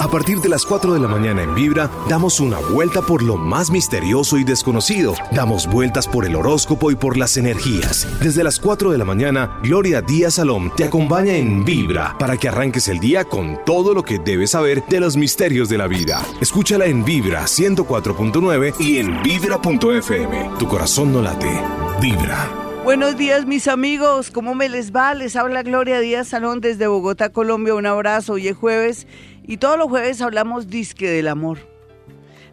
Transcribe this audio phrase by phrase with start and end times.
[0.00, 3.36] A partir de las 4 de la mañana en Vibra, damos una vuelta por lo
[3.36, 5.12] más misterioso y desconocido.
[5.30, 8.08] Damos vueltas por el horóscopo y por las energías.
[8.18, 12.48] Desde las 4 de la mañana, Gloria Díaz Salom te acompaña en Vibra para que
[12.48, 16.24] arranques el día con todo lo que debes saber de los misterios de la vida.
[16.40, 20.50] Escúchala en Vibra 104.9 y en Vibra.fm.
[20.58, 21.60] Tu corazón no late.
[22.00, 22.48] Vibra.
[22.84, 25.12] Buenos días mis amigos, ¿cómo me les va?
[25.12, 27.74] Les habla Gloria Díaz Salón desde Bogotá, Colombia.
[27.74, 29.06] Un abrazo, hoy es jueves
[29.44, 31.58] y todos los jueves hablamos disque del amor.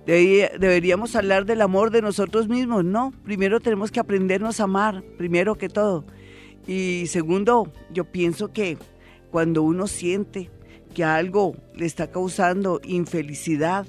[0.06, 3.12] Deberíamos hablar del amor de nosotros mismos, ¿no?
[3.24, 6.06] Primero tenemos que aprendernos a amar, primero que todo.
[6.66, 8.78] Y segundo, yo pienso que
[9.32, 10.50] cuando uno siente
[10.94, 13.86] que algo le está causando infelicidad,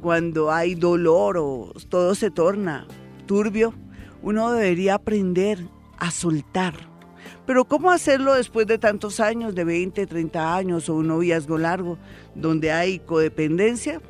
[0.00, 2.86] cuando hay dolor o todo se torna
[3.26, 3.74] turbio,
[4.22, 5.64] uno debería aprender
[5.98, 6.93] a soltar.
[7.46, 11.98] Pero ¿cómo hacerlo después de tantos años, de 20, 30 años o un noviazgo largo,
[12.34, 14.00] donde hay codependencia?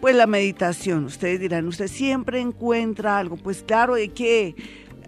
[0.00, 1.04] Pues la meditación.
[1.04, 3.36] Ustedes dirán, usted siempre encuentra algo.
[3.36, 4.56] Pues claro, hay que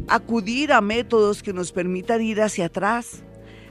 [0.06, 3.22] acudir a métodos que nos permitan ir hacia atrás,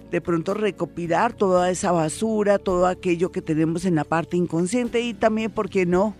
[0.10, 5.14] de pronto recopilar toda esa basura, todo aquello que tenemos en la parte inconsciente y
[5.14, 6.16] también, ¿por qué no?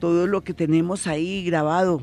[0.00, 2.02] Todo lo que tenemos ahí grabado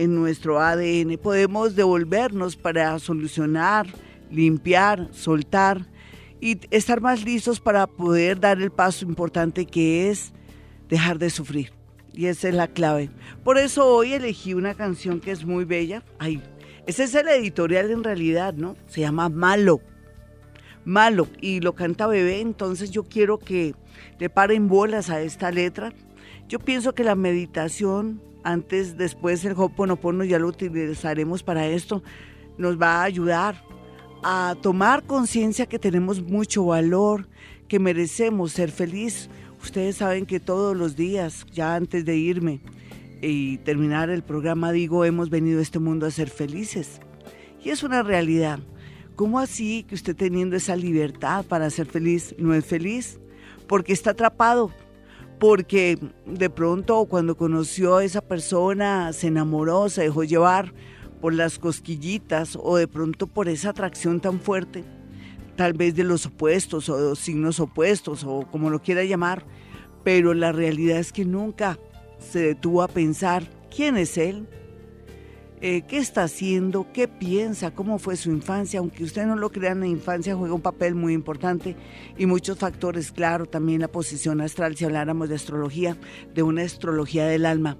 [0.00, 1.18] en nuestro ADN.
[1.18, 3.86] Podemos devolvernos para solucionar,
[4.30, 5.86] limpiar, soltar
[6.40, 10.32] y estar más listos para poder dar el paso importante que es
[10.88, 11.72] dejar de sufrir.
[12.12, 13.10] Y esa es la clave.
[13.44, 16.02] Por eso hoy elegí una canción que es muy bella.
[16.18, 16.42] Ay,
[16.86, 18.76] ese es el editorial en realidad, ¿no?
[18.88, 19.80] Se llama Malo
[20.84, 23.74] malo y lo canta bebé, entonces yo quiero que
[24.18, 25.92] le paren bolas a esta letra.
[26.48, 32.02] Yo pienso que la meditación, antes, después el Hoponopono ya lo utilizaremos para esto,
[32.58, 33.64] nos va a ayudar
[34.22, 37.28] a tomar conciencia que tenemos mucho valor,
[37.68, 39.30] que merecemos ser feliz.
[39.62, 42.60] Ustedes saben que todos los días, ya antes de irme
[43.22, 47.00] y terminar el programa, digo, hemos venido a este mundo a ser felices.
[47.62, 48.58] Y es una realidad.
[49.16, 53.18] ¿Cómo así que usted teniendo esa libertad para ser feliz no es feliz?
[53.66, 54.70] Porque está atrapado,
[55.40, 60.74] porque de pronto cuando conoció a esa persona se enamoró, se dejó llevar
[61.22, 64.84] por las cosquillitas o de pronto por esa atracción tan fuerte,
[65.56, 69.46] tal vez de los opuestos o de los signos opuestos o como lo quiera llamar,
[70.04, 71.78] pero la realidad es que nunca
[72.18, 73.42] se detuvo a pensar
[73.74, 74.46] quién es él,
[75.62, 79.74] eh, qué está haciendo, qué piensa, cómo fue su infancia, aunque usted no lo crea,
[79.74, 81.76] la infancia juega un papel muy importante
[82.16, 85.98] y muchos factores, claro, también la posición astral, si habláramos de astrología,
[86.34, 87.76] de una astrología del alma.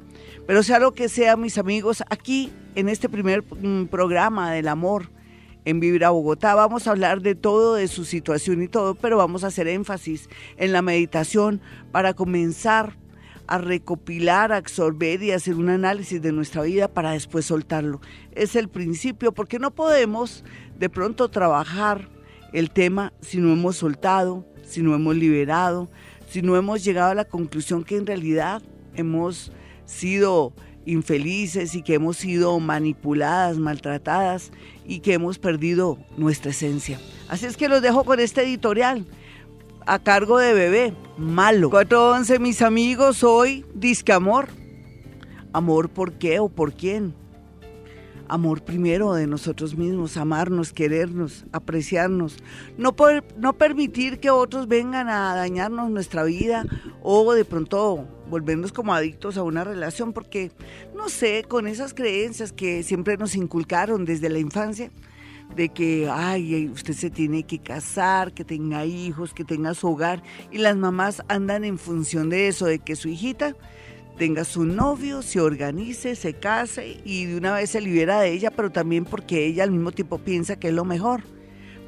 [0.47, 5.09] Pero sea lo que sea, mis amigos, aquí en este primer mm, programa del amor,
[5.65, 6.55] en Vibra Bogotá.
[6.55, 10.29] Vamos a hablar de todo, de su situación y todo, pero vamos a hacer énfasis
[10.57, 11.61] en la meditación
[11.93, 12.97] para comenzar
[13.51, 18.01] a recopilar, a absorber y hacer un análisis de nuestra vida para después soltarlo.
[18.31, 20.45] Es el principio, porque no podemos
[20.79, 22.09] de pronto trabajar
[22.53, 25.91] el tema si no hemos soltado, si no hemos liberado,
[26.29, 28.63] si no hemos llegado a la conclusión que en realidad
[28.95, 29.51] hemos
[29.85, 30.53] sido
[30.87, 34.53] infelices y que hemos sido manipuladas, maltratadas
[34.87, 37.01] y que hemos perdido nuestra esencia.
[37.29, 39.07] Así es que los dejo con este editorial
[39.87, 40.95] a cargo de bebé.
[41.17, 41.71] Malo.
[41.71, 44.49] 411, mis amigos, hoy disque amor.
[45.53, 47.15] ¿Amor por qué o por quién?
[48.29, 52.37] Amor primero de nosotros mismos, amarnos, querernos, apreciarnos.
[52.79, 52.95] No,
[53.37, 56.65] no permitir que otros vengan a dañarnos nuestra vida
[57.03, 60.53] o de pronto volvernos como adictos a una relación, porque,
[60.95, 64.93] no sé, con esas creencias que siempre nos inculcaron desde la infancia,
[65.57, 70.23] de que, ay, usted se tiene que casar, que tenga hijos, que tenga su hogar,
[70.51, 73.57] y las mamás andan en función de eso, de que su hijita
[74.17, 78.51] tenga su novio, se organice, se case y de una vez se libera de ella,
[78.51, 81.23] pero también porque ella al mismo tiempo piensa que es lo mejor.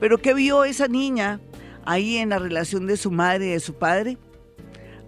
[0.00, 1.40] Pero ¿qué vio esa niña
[1.84, 4.16] ahí en la relación de su madre y de su padre?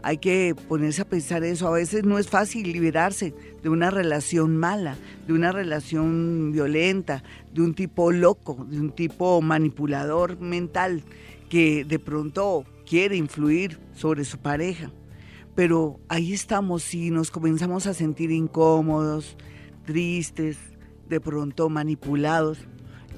[0.07, 1.67] Hay que ponerse a pensar eso.
[1.67, 7.25] A veces no es fácil liberarse de una relación mala, de una relación violenta,
[7.55, 11.03] de un tipo loco, de un tipo manipulador mental
[11.49, 14.91] que de pronto quiere influir sobre su pareja.
[15.55, 19.39] Pero ahí estamos si nos comenzamos a sentir incómodos,
[19.87, 20.59] tristes,
[21.09, 22.59] de pronto manipulados.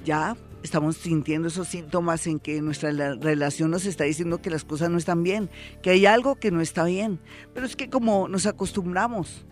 [0.05, 4.89] Ya estamos sintiendo esos síntomas en que nuestra relación nos está diciendo que las cosas
[4.89, 5.49] no están bien,
[5.81, 7.19] que hay algo que no está bien.
[7.53, 9.45] Pero es que como nos acostumbramos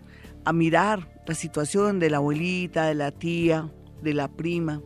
[0.43, 3.71] a mirar la situación de la abuelita, de la tía,
[4.01, 4.81] de la prima,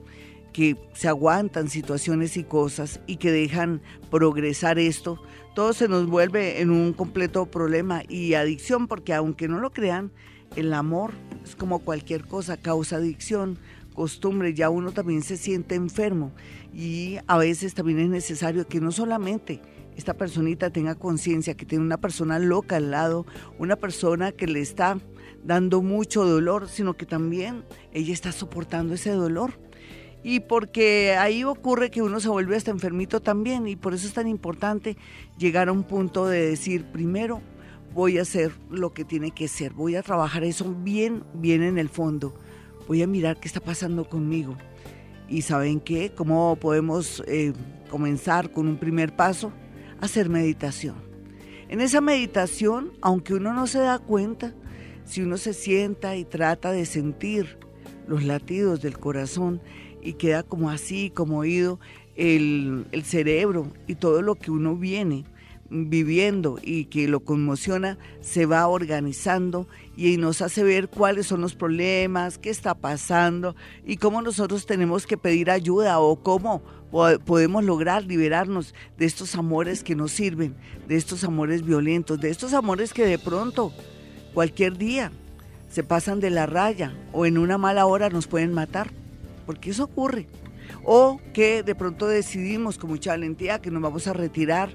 [0.53, 5.21] que se aguantan situaciones y cosas y que dejan progresar esto,
[5.53, 10.11] todo se nos vuelve en un completo problema y adicción, porque aunque no lo crean,
[10.55, 11.11] el amor
[11.43, 13.59] es como cualquier cosa, causa adicción,
[13.99, 16.31] costumbre, ya uno también se siente enfermo
[16.73, 19.59] y a veces también es necesario que no solamente
[19.97, 23.25] esta personita tenga conciencia que tiene una persona loca al lado,
[23.57, 24.97] una persona que le está
[25.43, 29.59] dando mucho dolor, sino que también ella está soportando ese dolor.
[30.23, 34.13] Y porque ahí ocurre que uno se vuelve hasta enfermito también y por eso es
[34.13, 34.95] tan importante
[35.37, 37.41] llegar a un punto de decir, primero
[37.93, 41.77] voy a hacer lo que tiene que ser, voy a trabajar eso bien, bien en
[41.77, 42.33] el fondo,
[42.89, 44.57] voy a mirar qué está pasando conmigo.
[45.29, 47.53] Y saben qué, cómo podemos eh,
[47.87, 49.53] comenzar con un primer paso,
[50.01, 50.95] hacer meditación.
[51.69, 54.55] En esa meditación, aunque uno no se da cuenta,
[55.05, 57.59] si uno se sienta y trata de sentir
[58.07, 59.61] los latidos del corazón
[60.01, 61.79] y queda como así, como oído,
[62.15, 65.25] el, el cerebro y todo lo que uno viene
[65.69, 71.55] viviendo y que lo conmociona, se va organizando y nos hace ver cuáles son los
[71.55, 73.55] problemas, qué está pasando
[73.85, 76.63] y cómo nosotros tenemos que pedir ayuda o cómo
[77.25, 80.55] podemos lograr liberarnos de estos amores que nos sirven,
[80.87, 83.71] de estos amores violentos, de estos amores que de pronto
[84.33, 85.11] cualquier día
[85.69, 88.89] se pasan de la raya o en una mala hora nos pueden matar,
[89.45, 90.27] porque eso ocurre.
[90.83, 94.69] O que de pronto decidimos con mucha valentía que nos vamos a retirar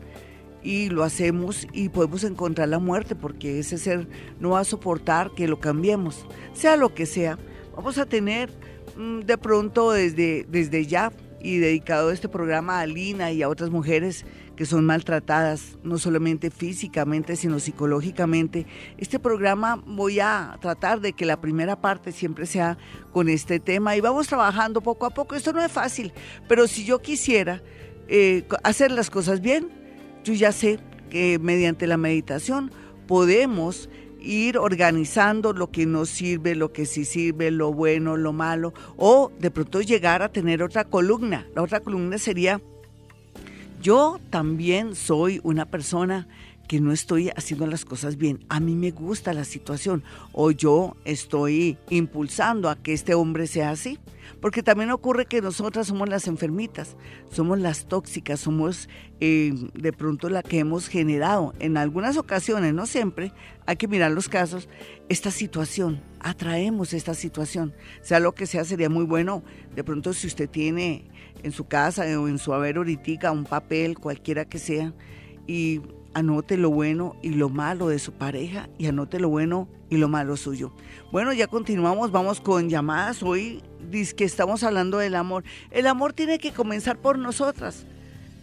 [0.64, 4.08] y lo hacemos y podemos encontrar la muerte porque ese ser
[4.40, 7.38] no va a soportar que lo cambiemos, sea lo que sea.
[7.76, 8.50] Vamos a tener
[8.96, 13.68] mm, de pronto desde, desde ya y dedicado este programa a Lina y a otras
[13.68, 14.24] mujeres
[14.56, 18.66] que son maltratadas, no solamente físicamente, sino psicológicamente.
[18.96, 22.78] Este programa voy a tratar de que la primera parte siempre sea
[23.12, 25.34] con este tema y vamos trabajando poco a poco.
[25.34, 26.14] Esto no es fácil,
[26.48, 27.60] pero si yo quisiera
[28.08, 29.83] eh, hacer las cosas bien,
[30.24, 30.80] yo ya sé
[31.10, 32.72] que mediante la meditación
[33.06, 33.88] podemos
[34.20, 39.30] ir organizando lo que nos sirve, lo que sí sirve, lo bueno, lo malo, o
[39.38, 41.46] de pronto llegar a tener otra columna.
[41.54, 42.60] La otra columna sería
[43.82, 46.26] yo también soy una persona
[46.68, 48.44] que no estoy haciendo las cosas bien.
[48.48, 50.02] A mí me gusta la situación
[50.32, 53.98] o yo estoy impulsando a que este hombre sea así.
[54.40, 56.96] Porque también ocurre que nosotras somos las enfermitas,
[57.30, 58.88] somos las tóxicas, somos
[59.20, 63.32] eh, de pronto la que hemos generado en algunas ocasiones, no siempre,
[63.66, 64.68] hay que mirar los casos,
[65.08, 67.74] esta situación, atraemos esta situación.
[68.02, 69.42] Sea lo que sea, sería muy bueno.
[69.74, 71.04] De pronto si usted tiene
[71.42, 74.92] en su casa o en su haber ahorita un papel, cualquiera que sea,
[75.46, 75.80] y
[76.14, 80.08] anote lo bueno y lo malo de su pareja y anote lo bueno y lo
[80.08, 80.72] malo suyo.
[81.12, 83.22] Bueno, ya continuamos, vamos con llamadas.
[83.22, 85.44] Hoy dice que estamos hablando del amor.
[85.70, 87.86] El amor tiene que comenzar por nosotras.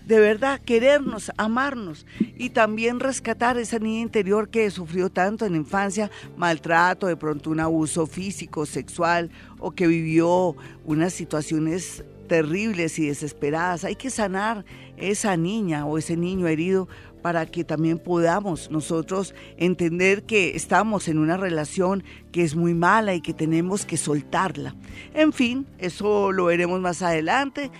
[0.05, 2.05] De verdad, querernos, amarnos
[2.37, 7.49] y también rescatar esa niña interior que sufrió tanto en la infancia, maltrato, de pronto
[7.51, 9.29] un abuso físico, sexual
[9.59, 13.83] o que vivió unas situaciones terribles y desesperadas.
[13.83, 14.65] Hay que sanar
[14.97, 16.87] esa niña o ese niño herido
[17.21, 23.13] para que también podamos nosotros entender que estamos en una relación que es muy mala
[23.13, 24.75] y que tenemos que soltarla.
[25.13, 27.71] En fin, eso lo veremos más adelante.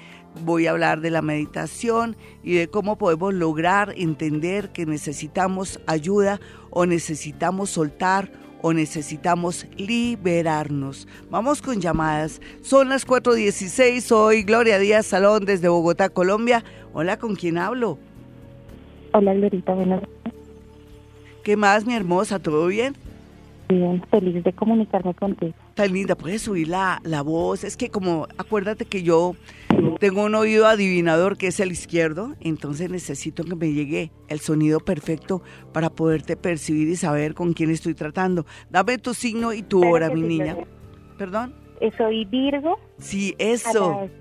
[0.45, 6.39] Voy a hablar de la meditación y de cómo podemos lograr entender que necesitamos ayuda
[6.69, 8.31] o necesitamos soltar
[8.62, 11.07] o necesitamos liberarnos.
[11.29, 12.39] Vamos con llamadas.
[12.62, 14.01] Son las 4.16.
[14.01, 16.63] Soy Gloria Díaz Salón desde Bogotá, Colombia.
[16.93, 17.98] Hola, ¿con quién hablo?
[19.13, 20.01] Hola, Glorita, buenas
[21.44, 22.39] ¿Qué más, mi hermosa?
[22.39, 22.96] ¿Todo bien?
[23.68, 25.53] Bien, feliz de comunicarme contigo.
[25.74, 27.63] Tan linda, puedes subir la, la voz.
[27.63, 29.36] Es que como, acuérdate que yo
[30.00, 34.80] tengo un oído adivinador que es el izquierdo, entonces necesito que me llegue el sonido
[34.80, 35.41] perfecto
[35.74, 38.46] para poderte percibir y saber con quién estoy tratando.
[38.70, 40.58] Dame tu signo y tu hora, mi niña.
[41.18, 41.56] ¿Perdón?
[41.80, 42.77] Eh, soy Virgo.
[42.98, 44.00] Sí, eso.
[44.00, 44.12] A las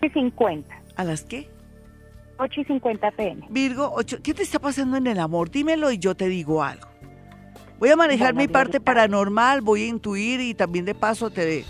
[0.00, 0.64] 8.50.
[0.96, 1.48] ¿A las qué?
[2.42, 3.46] 8 y 50 pm.
[3.50, 5.50] Virgo, 8, ¿qué te está pasando en el amor?
[5.50, 6.88] Dímelo y yo te digo algo.
[7.78, 11.64] Voy a manejar mi parte paranormal, voy a intuir y también de paso te,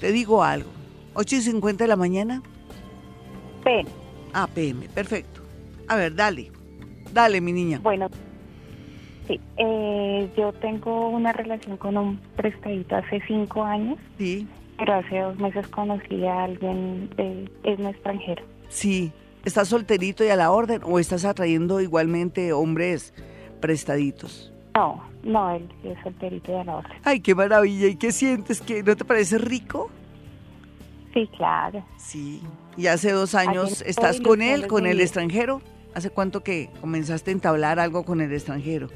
[0.00, 0.70] te digo algo.
[1.14, 2.42] 8 y 50 de la mañana.
[3.64, 3.88] PM.
[4.32, 5.40] Ah, PM, perfecto.
[5.88, 6.50] A ver, dale.
[7.12, 7.80] Dale, mi niña.
[7.82, 8.08] Bueno,
[9.26, 9.40] sí.
[9.56, 13.98] Eh, yo tengo una relación con un prestadito hace cinco años.
[14.18, 14.46] Sí.
[14.78, 18.44] Pero hace dos meses conocí a alguien de es un extranjero.
[18.68, 19.12] Sí.
[19.44, 23.14] ¿Estás solterito y a la orden o estás atrayendo igualmente hombres
[23.60, 24.52] prestaditos?
[24.74, 26.92] No, no, él es solterito y a la orden.
[27.04, 27.88] Ay, qué maravilla.
[27.88, 28.60] ¿Y qué sientes?
[28.60, 29.90] ¿Que no te parece rico?
[31.14, 31.84] Sí, claro.
[31.96, 32.42] Sí.
[32.76, 35.62] ¿Y hace dos años estás con él, con el extranjero?
[35.94, 38.88] ¿Hace cuánto que comenzaste a entablar algo con el extranjero?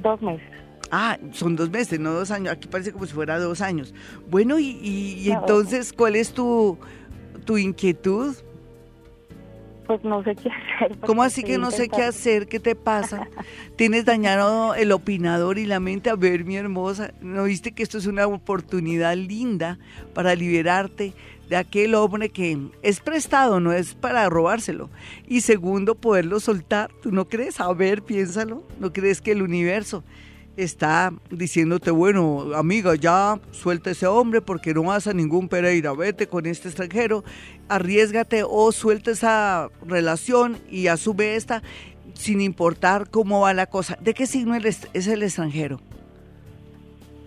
[0.00, 0.48] Dos meses.
[0.90, 2.52] Ah, son dos meses, no dos años.
[2.52, 3.92] Aquí parece como si fuera dos años.
[4.30, 6.78] Bueno, y, entonces, ¿cuál es tu,
[7.44, 8.34] tu inquietud?
[9.86, 10.98] Pues no sé qué hacer.
[11.00, 12.48] ¿Cómo así que no sé qué hacer?
[12.48, 13.28] ¿Qué te pasa?
[13.76, 16.10] Tienes dañado el opinador y la mente.
[16.10, 19.78] A ver, mi hermosa, ¿no viste que esto es una oportunidad linda
[20.14, 21.12] para liberarte
[21.48, 24.88] de aquel hombre que es prestado, no es para robárselo?
[25.26, 26.90] Y segundo, poderlo soltar.
[27.02, 27.60] ¿Tú no crees?
[27.60, 28.62] A ver, piénsalo.
[28.80, 30.02] ¿No crees que el universo
[30.56, 36.26] está diciéndote, bueno, amiga, ya suelta ese hombre porque no vas a ningún Pereira, vete
[36.26, 37.24] con este extranjero,
[37.68, 41.62] arriesgate o suelta esa relación y asume esta
[42.14, 43.98] sin importar cómo va la cosa.
[44.00, 45.80] ¿De qué signo es el extranjero?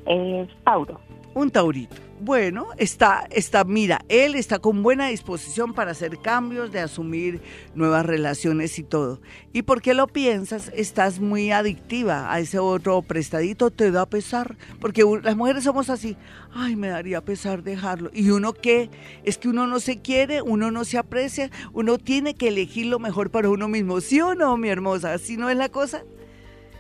[0.06, 1.07] Es Tauro.
[1.38, 1.96] Un taurito.
[2.20, 7.42] Bueno, está, está, mira, él está con buena disposición para hacer cambios, de asumir
[7.76, 9.22] nuevas relaciones y todo.
[9.54, 10.72] ¿Y por qué lo piensas?
[10.74, 16.18] Estás muy adictiva a ese otro prestadito, te da pesar, porque las mujeres somos así,
[16.56, 18.10] ay, me daría pesar dejarlo.
[18.16, 18.90] ¿Y uno qué?
[19.24, 22.98] Es que uno no se quiere, uno no se aprecia, uno tiene que elegir lo
[22.98, 25.14] mejor para uno mismo, ¿sí o no, mi hermosa?
[25.14, 26.04] ¿Así no es la cosa?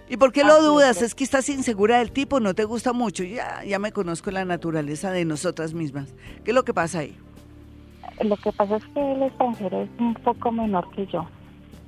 [0.09, 1.01] ¿Y por qué lo dudas?
[1.01, 3.23] Es que estás insegura del tipo, no te gusta mucho.
[3.23, 6.13] Ya, ya me conozco la naturaleza de nosotras mismas.
[6.45, 7.15] ¿Qué es lo que pasa ahí?
[8.23, 11.27] Lo que pasa es que el extranjero es un poco menor que yo.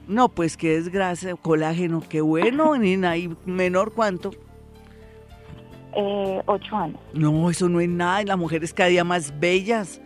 [0.08, 3.16] No, pues qué desgracia, colágeno, qué bueno, Nina.
[3.16, 4.32] ¿Y menor cuánto?
[5.96, 7.00] Eh, ocho años.
[7.14, 8.22] No, eso no es nada.
[8.22, 10.02] Y las mujeres cada día más bellas.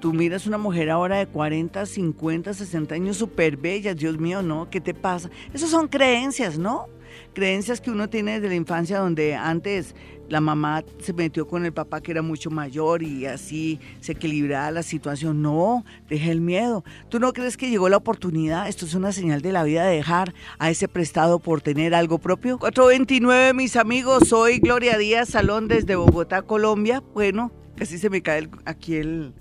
[0.00, 3.94] Tú miras una mujer ahora de 40, 50, 60 años súper bella.
[3.94, 4.68] Dios mío, ¿no?
[4.68, 5.30] ¿Qué te pasa?
[5.54, 6.86] Esas son creencias, ¿no?
[7.32, 9.94] Creencias que uno tiene desde la infancia donde antes
[10.28, 14.70] la mamá se metió con el papá que era mucho mayor y así se equilibraba
[14.70, 15.42] la situación.
[15.42, 16.84] No, deja el miedo.
[17.10, 18.66] ¿Tú no crees que llegó la oportunidad?
[18.66, 22.18] Esto es una señal de la vida de dejar a ese prestado por tener algo
[22.18, 22.58] propio.
[22.58, 27.02] 429, mis amigos, soy Gloria Díaz Salón desde Bogotá, Colombia.
[27.12, 29.34] Bueno, casi se me cae aquí el,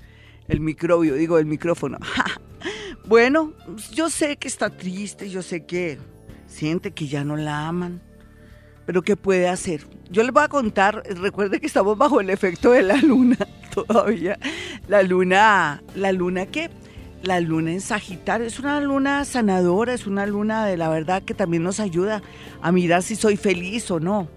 [0.49, 1.99] el microbio, digo, el micrófono.
[3.07, 3.53] bueno,
[3.93, 5.99] yo sé que está triste, yo sé que
[6.51, 8.01] siente que ya no la aman.
[8.85, 9.87] Pero ¿qué puede hacer?
[10.09, 13.37] Yo les voy a contar, recuerde que estamos bajo el efecto de la luna
[13.73, 14.37] todavía.
[14.87, 16.69] La luna, la luna que
[17.23, 21.35] la luna en Sagitario es una luna sanadora, es una luna de la verdad que
[21.35, 22.21] también nos ayuda
[22.61, 24.27] a mirar si soy feliz o no.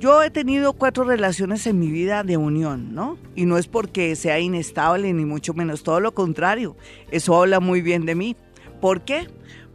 [0.00, 3.18] Yo he tenido cuatro relaciones en mi vida de unión, ¿no?
[3.34, 6.76] Y no es porque sea inestable, ni mucho menos, todo lo contrario.
[7.10, 8.36] Eso habla muy bien de mí.
[8.80, 9.26] ¿Por qué?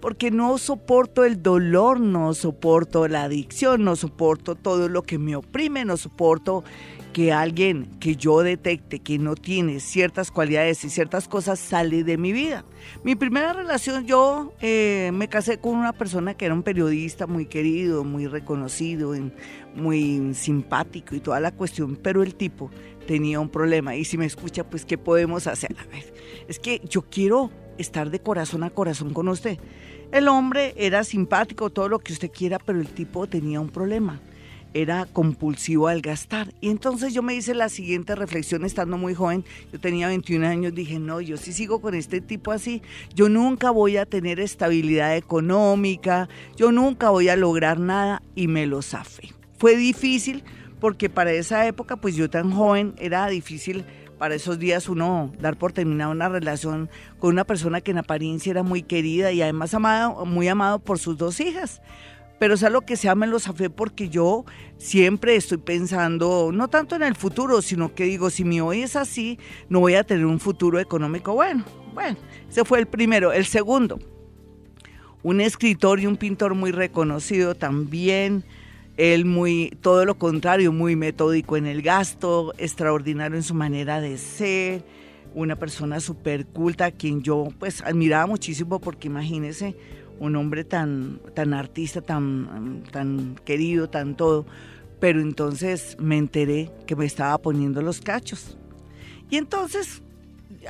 [0.02, 5.36] Porque no soporto el dolor, no soporto la adicción, no soporto todo lo que me
[5.36, 6.64] oprime, no soporto
[7.14, 12.18] que alguien que yo detecte que no tiene ciertas cualidades y ciertas cosas sale de
[12.18, 12.66] mi vida.
[13.04, 17.46] Mi primera relación, yo eh, me casé con una persona que era un periodista muy
[17.46, 19.14] querido, muy reconocido,
[19.76, 22.72] muy simpático y toda la cuestión, pero el tipo
[23.08, 25.76] tenía un problema y si me escucha, pues ¿qué podemos hacer?
[25.80, 26.14] A ver,
[26.48, 27.52] es que yo quiero
[27.82, 29.58] estar de corazón a corazón con usted.
[30.12, 34.20] El hombre era simpático, todo lo que usted quiera, pero el tipo tenía un problema.
[34.74, 36.54] Era compulsivo al gastar.
[36.62, 39.44] Y entonces yo me hice la siguiente reflexión estando muy joven.
[39.72, 42.82] Yo tenía 21 años, dije, no, yo si sigo con este tipo así,
[43.14, 48.66] yo nunca voy a tener estabilidad económica, yo nunca voy a lograr nada y me
[48.66, 49.30] lo zafé.
[49.58, 50.44] Fue difícil
[50.82, 53.86] porque para esa época, pues yo tan joven, era difícil
[54.22, 58.52] para esos días uno dar por terminada una relación con una persona que en apariencia
[58.52, 61.82] era muy querida y además amado, muy amado por sus dos hijas.
[62.38, 64.46] Pero sea lo que sea, me lo zafé porque yo
[64.78, 68.96] siempre estoy pensando, no tanto en el futuro, sino que digo, si mi hoy es
[68.96, 71.66] así, no voy a tener un futuro económico bueno.
[71.96, 72.16] Bueno,
[72.48, 73.34] ese fue el primero.
[73.34, 73.98] El segundo,
[75.24, 78.44] un escritor y un pintor muy reconocido también,
[78.98, 84.18] él muy, todo lo contrario, muy metódico en el gasto, extraordinario en su manera de
[84.18, 84.84] ser,
[85.34, 89.76] una persona súper culta, a quien yo pues admiraba muchísimo porque imagínese
[90.20, 94.46] un hombre tan, tan artista, tan, tan querido, tan todo.
[95.00, 98.58] Pero entonces me enteré que me estaba poniendo los cachos.
[99.32, 100.04] Y entonces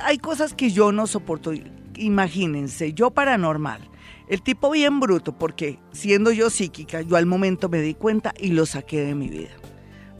[0.00, 1.52] hay cosas que yo no soporto.
[1.96, 3.91] Imagínense, yo paranormal
[4.32, 8.52] el tipo bien bruto, porque siendo yo psíquica, yo al momento me di cuenta y
[8.52, 9.50] lo saqué de mi vida.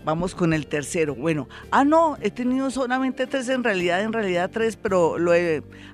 [0.05, 1.15] Vamos con el tercero.
[1.15, 5.33] Bueno, ah, no, he tenido solamente tres en realidad, en realidad tres, pero lo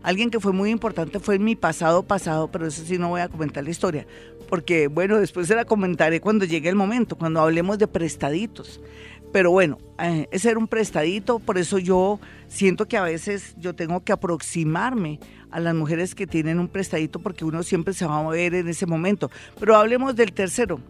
[0.03, 3.21] alguien que fue muy importante fue en mi pasado pasado, pero eso sí no voy
[3.21, 4.05] a comentar la historia,
[4.49, 8.81] porque bueno, después se la comentaré cuando llegue el momento, cuando hablemos de prestaditos.
[9.33, 12.19] Pero bueno, eh, ese era un prestadito, por eso yo
[12.49, 15.21] siento que a veces yo tengo que aproximarme
[15.51, 18.69] a las mujeres que tienen un prestadito porque uno siempre se va a mover en
[18.69, 19.31] ese momento.
[19.59, 20.81] Pero hablemos del tercero.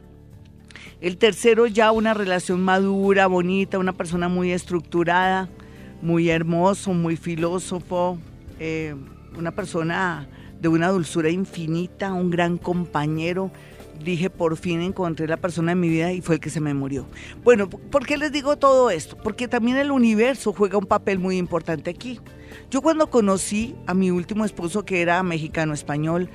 [1.00, 5.48] El tercero ya una relación madura, bonita, una persona muy estructurada,
[6.02, 8.18] muy hermoso, muy filósofo,
[8.58, 8.94] eh,
[9.36, 10.28] una persona
[10.60, 13.50] de una dulzura infinita, un gran compañero,
[14.04, 16.74] dije, por fin encontré la persona en mi vida y fue el que se me
[16.74, 17.06] murió.
[17.44, 19.16] Bueno, ¿por qué les digo todo esto?
[19.16, 22.20] Porque también el universo juega un papel muy importante aquí.
[22.70, 26.30] Yo cuando conocí a mi último esposo, que era mexicano-español,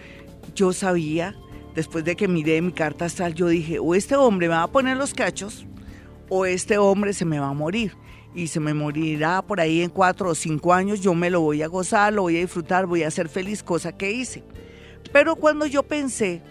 [0.55, 1.35] yo sabía,
[1.75, 4.71] después de que miré mi carta astral, yo dije, o este hombre me va a
[4.71, 5.65] poner los cachos,
[6.29, 7.95] o este hombre se me va a morir.
[8.35, 11.61] Y se me morirá por ahí en cuatro o cinco años, yo me lo voy
[11.61, 14.43] a gozar, lo voy a disfrutar, voy a ser feliz, cosa que hice.
[15.11, 16.41] Pero cuando yo pensé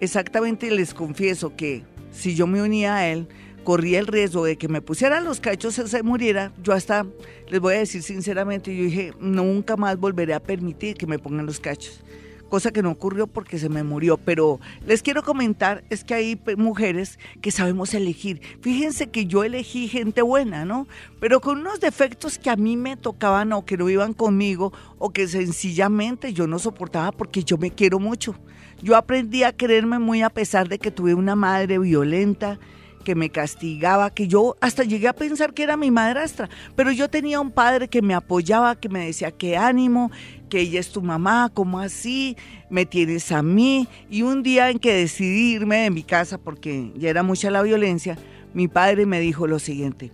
[0.00, 3.28] exactamente les confieso que si yo me unía a él,
[3.64, 6.52] corría el riesgo de que me pusieran los cachos y se muriera.
[6.62, 7.06] Yo hasta,
[7.48, 11.46] les voy a decir sinceramente, yo dije, nunca más volveré a permitir que me pongan
[11.46, 12.02] los cachos.
[12.48, 14.16] Cosa que no ocurrió porque se me murió.
[14.16, 18.40] Pero les quiero comentar, es que hay mujeres que sabemos elegir.
[18.60, 20.88] Fíjense que yo elegí gente buena, ¿no?
[21.20, 25.10] Pero con unos defectos que a mí me tocaban o que no iban conmigo o
[25.10, 28.34] que sencillamente yo no soportaba porque yo me quiero mucho.
[28.82, 32.58] Yo aprendí a quererme muy a pesar de que tuve una madre violenta,
[33.04, 37.08] que me castigaba, que yo hasta llegué a pensar que era mi madrastra, pero yo
[37.08, 40.10] tenía un padre que me apoyaba, que me decía que ánimo,
[40.48, 42.36] que ella es tu mamá, ¿cómo así?
[42.68, 43.88] Me tienes a mí.
[44.10, 47.62] Y un día en que decidí irme de mi casa porque ya era mucha la
[47.62, 48.18] violencia,
[48.52, 50.12] mi padre me dijo lo siguiente.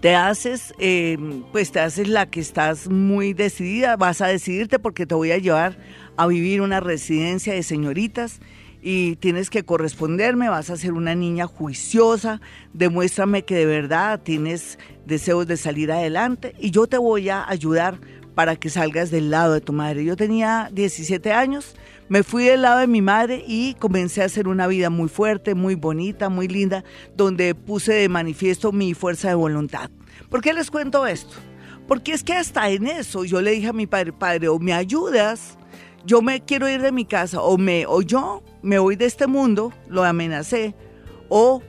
[0.00, 1.18] Te haces, eh,
[1.50, 5.38] pues te haces la que estás muy decidida, vas a decidirte porque te voy a
[5.38, 5.76] llevar
[6.18, 8.40] a vivir una residencia de señoritas
[8.82, 12.40] y tienes que corresponderme, vas a ser una niña juiciosa,
[12.72, 18.00] demuéstrame que de verdad tienes deseos de salir adelante y yo te voy a ayudar
[18.34, 20.04] para que salgas del lado de tu madre.
[20.04, 21.76] Yo tenía 17 años,
[22.08, 25.54] me fui del lado de mi madre y comencé a hacer una vida muy fuerte,
[25.54, 26.82] muy bonita, muy linda,
[27.16, 29.88] donde puse de manifiesto mi fuerza de voluntad.
[30.28, 31.36] ¿Por qué les cuento esto?
[31.86, 34.72] Porque es que hasta en eso yo le dije a mi padre, padre, o me
[34.72, 35.58] ayudas
[36.04, 39.26] yo me quiero ir de mi casa o, me, o yo me voy de este
[39.26, 40.74] mundo, lo amenacé,
[41.28, 41.62] o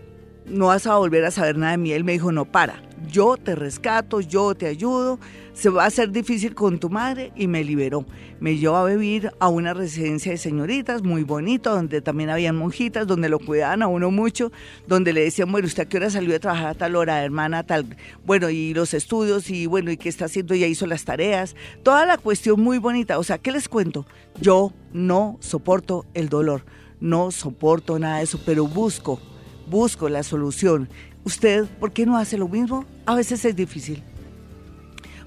[0.45, 1.91] no vas a volver a saber nada de mí.
[1.91, 5.19] Él me dijo, no, para, yo te rescato, yo te ayudo,
[5.53, 8.05] se va a hacer difícil con tu madre y me liberó.
[8.39, 13.05] Me llevó a vivir a una residencia de señoritas muy bonito, donde también habían monjitas,
[13.07, 14.51] donde lo cuidaban a uno mucho,
[14.87, 17.63] donde le decían, bueno, ¿usted a qué hora salió de trabajar a tal hora, hermana,
[17.63, 17.97] tal?
[18.25, 20.55] Bueno, y los estudios, y bueno, ¿y qué está haciendo?
[20.55, 23.19] Ya hizo las tareas, toda la cuestión muy bonita.
[23.19, 24.05] O sea, ¿qué les cuento?
[24.39, 26.63] Yo no soporto el dolor,
[27.01, 29.19] no soporto nada de eso, pero busco,
[29.69, 30.89] busco la solución.
[31.23, 32.85] ¿Usted por qué no hace lo mismo?
[33.05, 34.03] A veces es difícil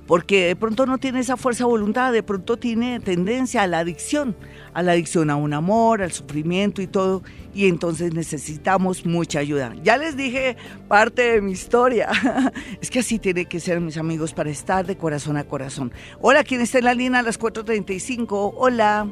[0.06, 3.78] porque de pronto no tiene esa fuerza de voluntad, de pronto tiene tendencia a la
[3.78, 4.36] adicción,
[4.74, 7.22] a la adicción a un amor, al sufrimiento y todo,
[7.54, 9.74] y entonces necesitamos mucha ayuda.
[9.82, 10.56] Ya les dije
[10.88, 12.10] parte de mi historia,
[12.80, 15.92] es que así tiene que ser mis amigos para estar de corazón a corazón.
[16.20, 18.54] Hola, ¿quién está en la línea a las 4.35?
[18.56, 19.08] Hola.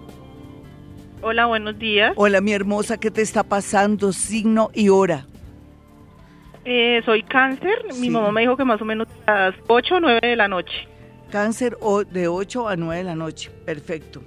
[1.23, 2.12] Hola, buenos días.
[2.16, 4.12] Hola, mi hermosa, ¿qué te está pasando?
[4.12, 5.30] Signo y hora.
[6.64, 7.85] Eh, soy cáncer.
[7.99, 10.49] Mi mamá me dijo que más o menos a las 8 o 9 de la
[10.49, 10.88] noche.
[11.31, 11.77] Cáncer
[12.11, 13.51] de 8 a 9 de la noche.
[13.64, 14.23] Perfecto.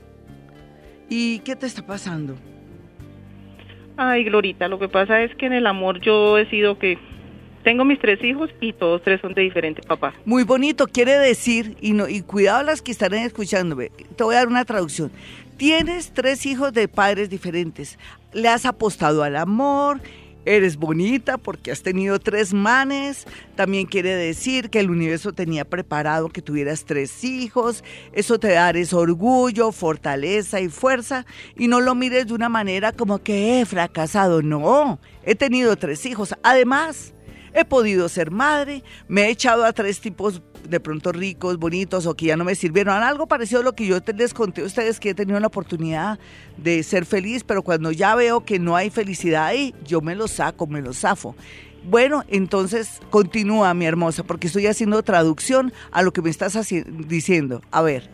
[1.10, 2.36] ¿Y qué te está pasando?
[3.98, 6.98] Ay, Glorita, lo que pasa es que en el amor yo he sido que
[7.64, 10.16] tengo mis tres hijos y todos tres son de diferentes papás.
[10.26, 14.40] Muy bonito, quiere decir, y, no, y cuidado las que estarán escuchándome, te voy a
[14.40, 15.12] dar una traducción.
[15.58, 18.00] Tienes tres hijos de padres diferentes.
[18.34, 20.02] Le has apostado al amor,
[20.46, 23.26] Eres bonita porque has tenido tres manes.
[23.56, 27.84] También quiere decir que el universo tenía preparado que tuvieras tres hijos.
[28.12, 31.26] Eso te da ese orgullo, fortaleza y fuerza.
[31.56, 34.42] Y no lo mires de una manera como que he fracasado.
[34.42, 36.36] No, he tenido tres hijos.
[36.44, 37.14] Además,
[37.54, 38.84] he podido ser madre.
[39.08, 42.56] Me he echado a tres tipos de pronto ricos, bonitos o que ya no me
[42.56, 43.04] sirvieron.
[43.04, 46.20] Algo parecido a lo que yo les conté a ustedes que he tenido la oportunidad
[46.58, 50.28] de ser feliz, pero cuando ya veo que no hay felicidad ahí, yo me lo
[50.28, 51.36] saco, me lo zafo.
[51.86, 56.58] Bueno, entonces continúa, mi hermosa, porque estoy haciendo traducción a lo que me estás
[57.08, 57.62] diciendo.
[57.72, 58.10] A ver.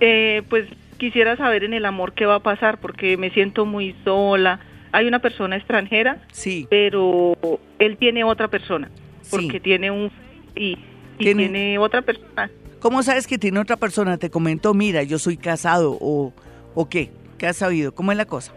[0.00, 3.96] Eh, pues quisiera saber en el amor qué va a pasar, porque me siento muy
[4.04, 4.60] sola.
[4.92, 6.66] Hay una persona extranjera, sí.
[6.70, 7.36] pero
[7.78, 8.90] él tiene otra persona,
[9.30, 10.10] porque tiene un
[10.54, 10.76] y
[11.18, 12.50] tiene, otra persona.
[12.80, 14.18] ¿Cómo sabes que tiene otra persona?
[14.18, 16.32] Te comentó, mira, yo soy casado o,
[16.74, 17.94] o qué, ¿qué has sabido?
[17.94, 18.52] ¿Cómo es la cosa?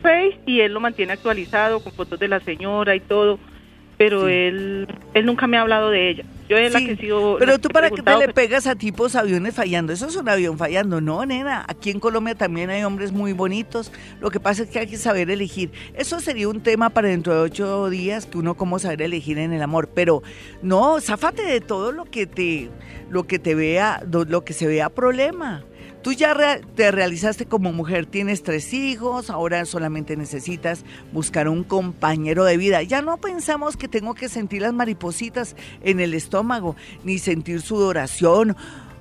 [0.00, 3.38] Face y él lo mantiene actualizado con fotos de la señora y todo,
[3.98, 6.24] pero él, él nunca me ha hablado de ella.
[6.48, 7.36] Yo es la que he sido...
[7.38, 9.92] Pero tú para qué te le pero- pegas a tipos aviones fallando.
[9.92, 11.66] Eso es un avión fallando, no, nena.
[11.68, 13.92] Aquí en Colombia también hay hombres muy bonitos.
[14.20, 15.72] Lo que pasa es que hay que saber elegir.
[15.94, 19.52] Eso sería un tema para dentro de ocho días, que uno cómo saber elegir en
[19.52, 19.90] el amor.
[19.92, 20.22] Pero
[20.62, 22.70] no, zafate de todo lo que te,
[23.10, 25.64] lo que te vea, lo que se vea problema.
[26.02, 26.36] Tú ya
[26.76, 32.82] te realizaste como mujer, tienes tres hijos, ahora solamente necesitas buscar un compañero de vida.
[32.82, 38.56] Ya no pensamos que tengo que sentir las maripositas en el estómago, ni sentir sudoración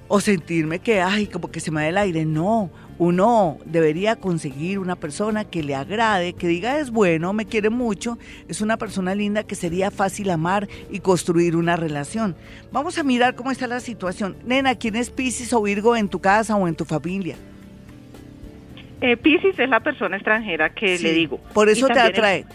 [0.08, 2.26] o sentirme que, ay, como que se me da el aire.
[2.26, 7.70] No, uno debería conseguir una persona que le agrade, que diga es bueno, me quiere
[7.70, 12.36] mucho, es una persona linda que sería fácil amar y construir una relación.
[12.72, 14.36] Vamos a mirar cómo está la situación.
[14.46, 17.36] Nena, ¿quién es Piscis o Virgo en tu casa o en tu familia?
[19.02, 21.40] Eh, Piscis es la persona extranjera que Sí, le digo.
[21.54, 22.46] Por Y eso te atrae.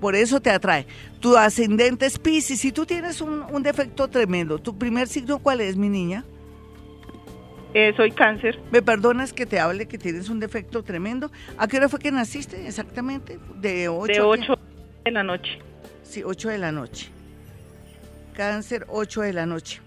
[0.00, 0.84] Por eso te atrae.
[1.20, 2.60] Tu ascendente es Piscis.
[2.60, 6.24] Si tú tienes un, un defecto tremendo, ¿tu primer signo cuál es, mi niña?
[7.74, 8.58] Eh, soy cáncer.
[8.70, 11.30] ¿Me perdonas que te hable que tienes un defecto tremendo?
[11.56, 13.38] ¿A qué hora fue que naciste exactamente?
[13.56, 14.58] ¿De 8 de 8
[15.04, 15.58] de la noche.
[16.02, 17.10] Sí, 8 de la noche.
[18.34, 19.80] Cáncer, 8 de la noche.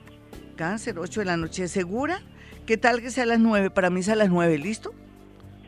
[0.56, 1.68] Cáncer, 8 de la noche.
[1.68, 2.22] ¿Segura?
[2.66, 3.70] ¿Qué tal que sea a las 9?
[3.70, 4.94] Para mí es a las 9, ¿listo?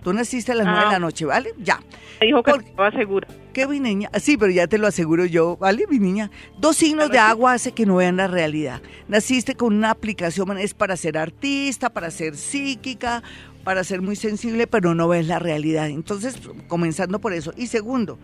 [0.08, 0.92] Tú naciste a las 9 de Ah.
[0.94, 1.54] la noche, ¿vale?
[1.62, 1.82] Ya.
[2.22, 3.28] Me dijo que Por- estaba segura.
[3.52, 4.10] ¿Qué, mi niña?
[4.22, 6.32] Sí, pero ya te lo aseguro yo, ¿vale, mi niña?
[6.58, 8.82] Dos signos de agua hace que no vean la realidad.
[9.10, 13.22] Naciste con una aplicación, es para ser artista, para ser psíquica,
[13.66, 15.90] para ser muy sensible, pero no ves la realidad.
[15.90, 16.38] Entonces,
[16.70, 17.52] comenzando por eso.
[17.58, 18.18] Y segundo,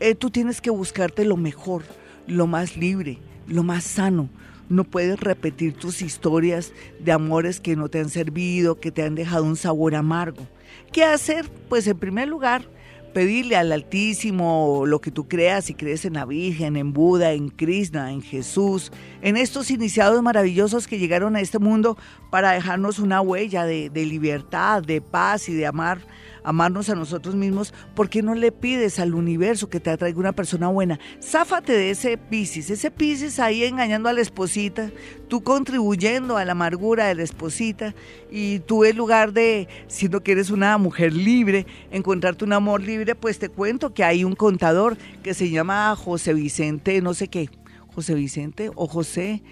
[0.00, 1.82] eh, tú tienes que buscarte lo mejor,
[2.26, 4.30] lo más libre, lo más sano.
[4.68, 9.14] No puedes repetir tus historias de amores que no te han servido, que te han
[9.14, 10.46] dejado un sabor amargo.
[10.92, 11.48] ¿Qué hacer?
[11.68, 12.68] Pues en primer lugar,
[13.12, 17.48] pedirle al Altísimo lo que tú creas, si crees en la Virgen, en Buda, en
[17.48, 21.96] Krishna, en Jesús, en estos iniciados maravillosos que llegaron a este mundo
[22.30, 26.00] para dejarnos una huella de, de libertad, de paz y de amar,
[26.48, 30.32] amarnos a nosotros mismos, ¿por qué no le pides al universo que te atraiga una
[30.32, 30.98] persona buena?
[31.22, 34.90] Záfate de ese Piscis, ese Piscis ahí engañando a la esposita,
[35.28, 37.94] tú contribuyendo a la amargura de la esposita
[38.30, 43.14] y tú en lugar de, siendo que eres una mujer libre, encontrarte un amor libre,
[43.14, 47.50] pues te cuento que hay un contador que se llama José Vicente, no sé qué,
[47.94, 49.42] José Vicente o José,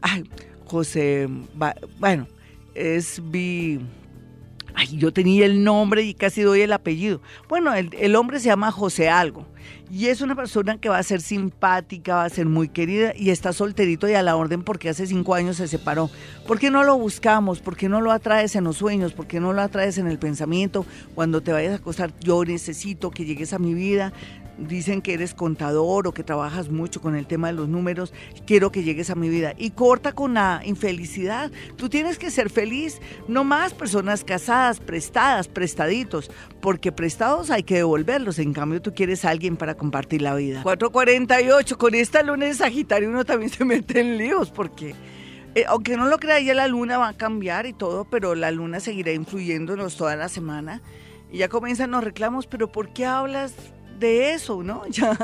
[0.00, 0.24] ay,
[0.64, 1.28] José,
[1.98, 2.26] bueno,
[2.74, 3.80] es vi...
[4.80, 7.20] Ay, yo tenía el nombre y casi doy el apellido.
[7.48, 9.44] Bueno, el, hombre se llama José Algo
[9.90, 13.30] y es una persona que va a ser simpática, va a ser muy querida y
[13.30, 16.10] está solterito y a la orden porque hace cinco años se separó.
[16.46, 17.58] ¿Por qué no lo buscamos?
[17.58, 19.14] ¿Por qué no lo atraes en los sueños?
[19.14, 20.86] ¿Por qué no lo atraes en el pensamiento?
[21.16, 24.12] Cuando te vayas a acostar, yo necesito que llegues a mi vida.
[24.58, 28.12] Dicen que eres contador o que trabajas mucho con el tema de los números.
[28.46, 29.54] Quiero que llegues a mi vida.
[29.56, 31.52] Y corta con la infelicidad.
[31.76, 33.00] Tú tienes que ser feliz.
[33.28, 36.30] No más personas casadas, prestadas, prestaditos.
[36.60, 38.38] Porque prestados hay que devolverlos.
[38.40, 40.62] En cambio, tú quieres a alguien para compartir la vida.
[40.64, 41.78] 448.
[41.78, 44.50] Con esta luna en Sagitario uno también se mete en líos.
[44.50, 44.94] Porque
[45.54, 48.50] eh, aunque no lo crea, ya la luna va a cambiar y todo, pero la
[48.50, 50.82] luna seguirá influyéndonos toda la semana.
[51.30, 53.54] Y ya comienzan los reclamos, pero ¿por qué hablas
[53.98, 54.82] de eso, no?
[54.90, 55.16] Ya.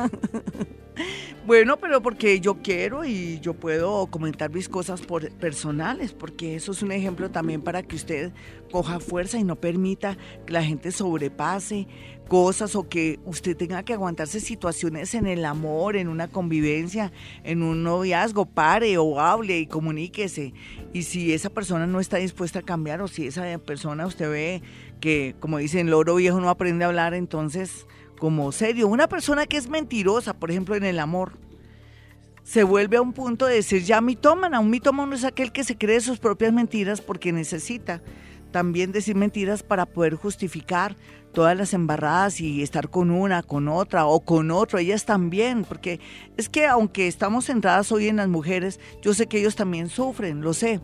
[1.44, 6.70] Bueno, pero porque yo quiero y yo puedo comentar mis cosas por- personales, porque eso
[6.72, 8.32] es un ejemplo también para que usted
[8.70, 11.86] coja fuerza y no permita que la gente sobrepase
[12.28, 17.62] cosas o que usted tenga que aguantarse situaciones en el amor, en una convivencia, en
[17.62, 20.54] un noviazgo, pare o hable y comuníquese.
[20.94, 24.62] Y si esa persona no está dispuesta a cambiar o si esa persona usted ve
[25.00, 27.86] que, como dicen, loro viejo no aprende a hablar, entonces
[28.24, 28.88] como serio.
[28.88, 31.32] Una persona que es mentirosa, por ejemplo, en el amor,
[32.42, 34.60] se vuelve a un punto de decir ya mitómana.
[34.60, 38.00] Un mitómano es aquel que se cree sus propias mentiras porque necesita
[38.50, 40.96] también decir mentiras para poder justificar
[41.34, 46.00] todas las embarradas y estar con una, con otra o con otro, ellas también, porque
[46.38, 50.40] es que aunque estamos centradas hoy en las mujeres, yo sé que ellos también sufren,
[50.40, 50.80] lo sé,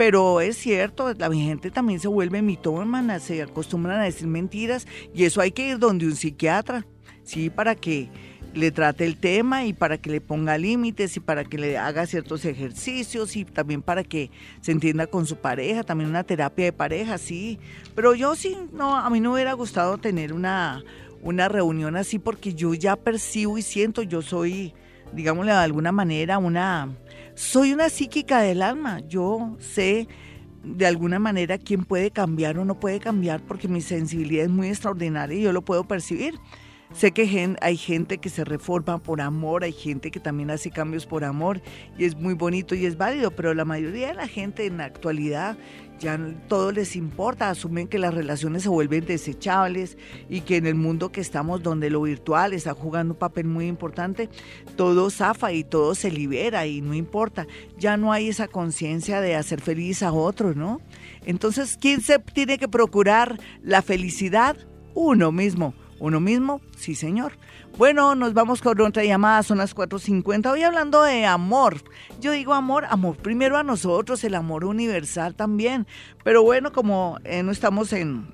[0.00, 5.24] pero es cierto, la gente también se vuelve mitómana, se acostumbran a decir mentiras y
[5.24, 6.86] eso hay que ir donde un psiquiatra,
[7.22, 8.08] sí, para que
[8.54, 12.06] le trate el tema y para que le ponga límites y para que le haga
[12.06, 14.30] ciertos ejercicios y también para que
[14.62, 17.58] se entienda con su pareja, también una terapia de pareja, sí.
[17.94, 20.82] Pero yo sí, no, a mí no hubiera gustado tener una,
[21.20, 24.72] una reunión así porque yo ya percibo y siento, yo soy,
[25.12, 26.88] digámosle de alguna manera, una,
[27.40, 30.08] soy una psíquica del alma, yo sé
[30.62, 34.68] de alguna manera quién puede cambiar o no puede cambiar porque mi sensibilidad es muy
[34.68, 36.34] extraordinaria y yo lo puedo percibir.
[36.92, 41.06] Sé que hay gente que se reforma por amor, hay gente que también hace cambios
[41.06, 41.62] por amor
[41.96, 44.84] y es muy bonito y es válido, pero la mayoría de la gente en la
[44.84, 45.56] actualidad
[46.00, 50.74] ya todo les importa, asumen que las relaciones se vuelven desechables y que en el
[50.74, 54.30] mundo que estamos donde lo virtual está jugando un papel muy importante,
[54.76, 57.46] todo zafa y todo se libera y no importa,
[57.78, 60.80] ya no hay esa conciencia de hacer feliz a otro, ¿no?
[61.26, 64.56] Entonces, ¿quién se tiene que procurar la felicidad?
[64.94, 65.74] Uno mismo.
[65.98, 67.32] Uno mismo, sí señor.
[67.78, 70.50] Bueno, nos vamos con otra llamada, son las 4.50.
[70.52, 71.82] Hoy hablando de amor.
[72.20, 75.86] Yo digo amor, amor primero a nosotros, el amor universal también.
[76.22, 78.26] Pero bueno, como eh, no estamos en,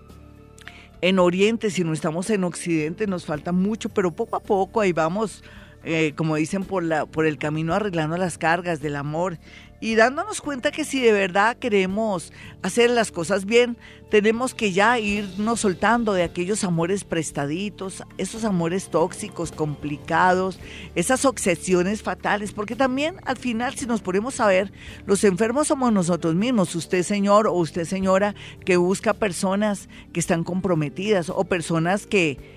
[1.01, 5.45] en Oriente, sino estamos en Occidente, nos falta mucho, pero poco a poco ahí vamos,
[5.85, 9.39] eh, como dicen, por, la, por el camino arreglando las cargas del amor
[9.81, 13.77] y dándonos cuenta que si de verdad queremos hacer las cosas bien,
[14.11, 20.59] tenemos que ya irnos soltando de aquellos amores prestaditos, esos amores tóxicos, complicados,
[20.95, 24.73] esas obsesiones fatales, porque también al final si nos ponemos a ver,
[25.07, 28.35] los enfermos somos nosotros mismos, usted señor o usted señora
[28.65, 32.57] que busca personas que están comprometidas o personas que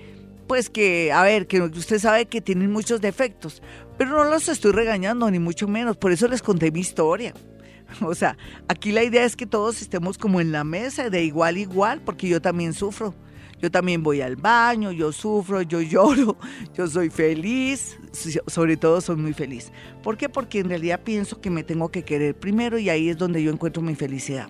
[0.50, 3.62] pues que, a ver, que usted sabe que tienen muchos defectos,
[4.00, 7.34] pero no los estoy regañando, ni mucho menos, por eso les conté mi historia.
[8.00, 11.56] O sea, aquí la idea es que todos estemos como en la mesa, de igual
[11.56, 13.14] a igual, porque yo también sufro.
[13.60, 16.38] Yo también voy al baño, yo sufro, yo lloro,
[16.72, 17.98] yo soy feliz,
[18.46, 19.70] sobre todo soy muy feliz.
[20.02, 20.30] ¿Por qué?
[20.30, 23.52] Porque en realidad pienso que me tengo que querer primero y ahí es donde yo
[23.52, 24.48] encuentro mi felicidad.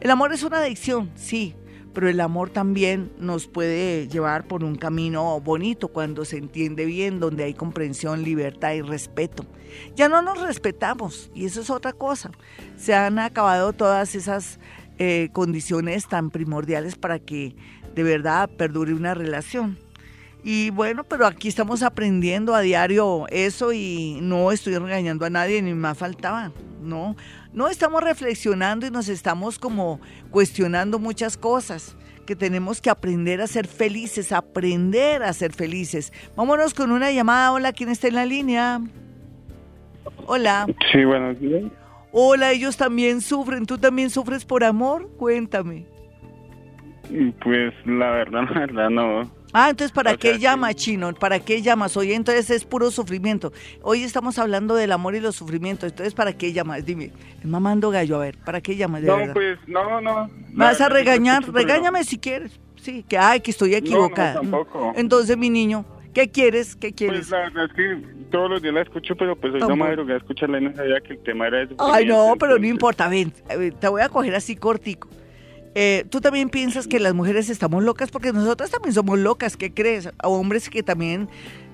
[0.00, 1.56] El amor es una adicción, sí,
[1.92, 7.20] pero el amor también nos puede llevar por un camino bonito cuando se entiende bien,
[7.20, 9.44] donde hay comprensión, libertad y respeto.
[9.96, 12.30] Ya no nos respetamos y eso es otra cosa.
[12.76, 14.58] Se han acabado todas esas
[14.98, 17.56] eh, condiciones tan primordiales para que
[17.94, 19.78] de verdad perdure una relación.
[20.44, 25.62] Y bueno, pero aquí estamos aprendiendo a diario eso y no estoy regañando a nadie,
[25.62, 26.50] ni más faltaba,
[26.82, 27.14] ¿no?
[27.52, 30.00] No estamos reflexionando y nos estamos como
[30.30, 36.12] cuestionando muchas cosas que tenemos que aprender a ser felices, aprender a ser felices.
[36.36, 37.52] Vámonos con una llamada.
[37.52, 38.80] Hola, ¿quién está en la línea?
[40.26, 40.66] Hola.
[40.92, 41.64] Sí, buenos días.
[42.10, 43.66] Hola, ellos también sufren.
[43.66, 45.08] ¿Tú también sufres por amor?
[45.16, 45.86] Cuéntame.
[47.42, 49.41] Pues la verdad, la verdad no.
[49.52, 51.12] Ah, entonces ¿para qué llama, Chino?
[51.12, 51.96] ¿Para qué llamas?
[51.96, 53.52] Hoy entonces es puro sufrimiento.
[53.82, 55.90] Hoy estamos hablando del amor y los sufrimientos.
[55.90, 56.86] Entonces, ¿para qué llamas?
[56.86, 57.10] Dime,
[57.44, 59.02] mamando gallo, a ver, ¿para qué llamas?
[59.02, 60.30] no, pues, no, no.
[60.52, 61.44] ¿Me vas a regañar?
[61.52, 62.58] Regáñame si quieres.
[62.76, 64.34] Sí, que, ay, que estoy equivocada.
[64.34, 64.92] No, tampoco.
[64.96, 65.84] Entonces, mi niño,
[66.14, 66.74] ¿qué quieres?
[66.74, 67.28] ¿Qué quieres?
[67.28, 70.14] Pues la verdad es que todos los días la escucho, pero pues hoy no me
[70.14, 71.76] a escucharla y no sabía que el tema era eso.
[71.78, 73.32] Ay, no, pero no importa, ven,
[73.78, 75.08] te voy a coger así cortico.
[75.74, 78.10] Eh, ¿Tú también piensas que las mujeres estamos locas?
[78.10, 80.10] Porque nosotras también somos locas, ¿qué crees?
[80.18, 81.30] A hombres que también,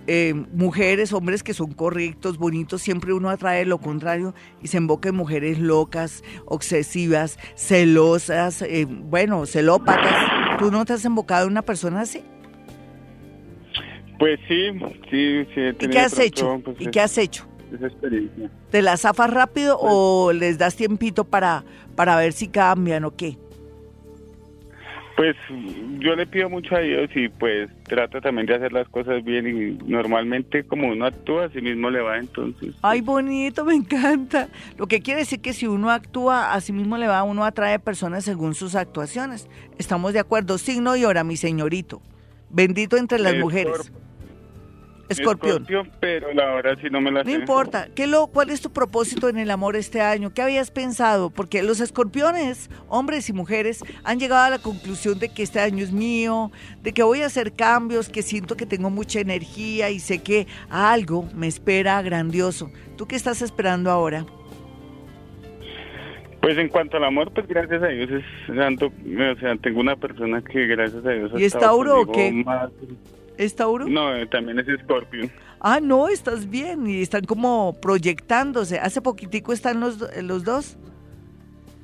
[0.06, 5.08] eh, mujeres, hombres que son correctos, bonitos, siempre uno atrae lo contrario y se emboca
[5.08, 10.58] en mujeres locas, obsesivas, celosas, eh, bueno, celópatas.
[10.60, 12.22] ¿Tú no te has embocado en una persona así?
[14.18, 14.70] Pues sí,
[15.10, 15.60] sí, sí.
[15.80, 16.60] ¿Y qué has hecho?
[16.64, 17.46] Pues, ¿Y qué has hecho?
[17.72, 18.50] Esa experiencia.
[18.70, 21.64] ¿Te la zafas rápido o les das tiempito para,
[21.96, 23.38] para ver si cambian o qué?
[25.18, 25.34] Pues
[25.98, 29.48] yo le pido mucho a Dios y pues trata también de hacer las cosas bien
[29.48, 32.76] y normalmente como uno actúa, así mismo le va entonces.
[32.82, 34.48] Ay, bonito, me encanta.
[34.76, 38.24] Lo que quiere decir que si uno actúa, así mismo le va, uno atrae personas
[38.24, 39.48] según sus actuaciones.
[39.76, 40.56] Estamos de acuerdo.
[40.56, 42.00] Signo y hora, mi señorito.
[42.48, 43.90] Bendito entre las mujeres.
[45.08, 45.66] Escorpión.
[46.00, 47.88] pero la hora sí no me la No importa.
[47.94, 50.32] ¿Qué lo, ¿Cuál es tu propósito en el amor este año?
[50.34, 51.30] ¿Qué habías pensado?
[51.30, 55.82] Porque los escorpiones, hombres y mujeres, han llegado a la conclusión de que este año
[55.82, 56.50] es mío,
[56.82, 60.46] de que voy a hacer cambios, que siento que tengo mucha energía y sé que
[60.68, 62.70] algo me espera grandioso.
[62.96, 64.26] ¿Tú qué estás esperando ahora?
[66.40, 69.96] Pues en cuanto al amor, pues gracias a Dios es tanto, o sea, tengo una
[69.96, 72.44] persona que gracias a Dios ¿Y es Tauro o qué?
[73.38, 73.88] ¿Es Tauro?
[73.88, 75.30] No, eh, también es Scorpio.
[75.60, 76.88] Ah, no, estás bien.
[76.88, 78.80] Y están como proyectándose.
[78.80, 80.76] ¿Hace poquitico están los, los dos?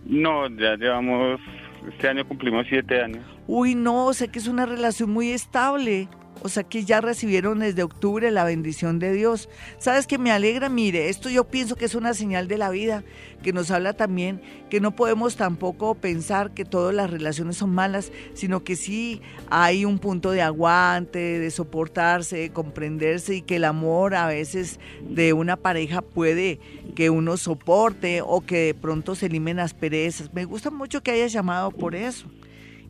[0.05, 1.41] No, ya llevamos,
[1.89, 3.25] este año cumplimos siete años.
[3.47, 6.09] Uy, no, sé que es una relación muy estable
[6.45, 9.49] o sea que ya recibieron desde octubre la bendición de Dios.
[9.79, 10.69] ¿Sabes que me alegra?
[10.69, 13.03] Mire, esto yo pienso que es una señal de la vida,
[13.43, 18.13] que nos habla también que no podemos tampoco pensar que todas las relaciones son malas,
[18.35, 23.65] sino que sí hay un punto de aguante, de soportarse, de comprenderse y que el
[23.65, 26.59] amor a veces de una pareja puede
[26.95, 30.35] que uno soporte o que de pronto se eliminen asperezas.
[30.35, 32.27] Me gusta mucho que hayas llamado por eso.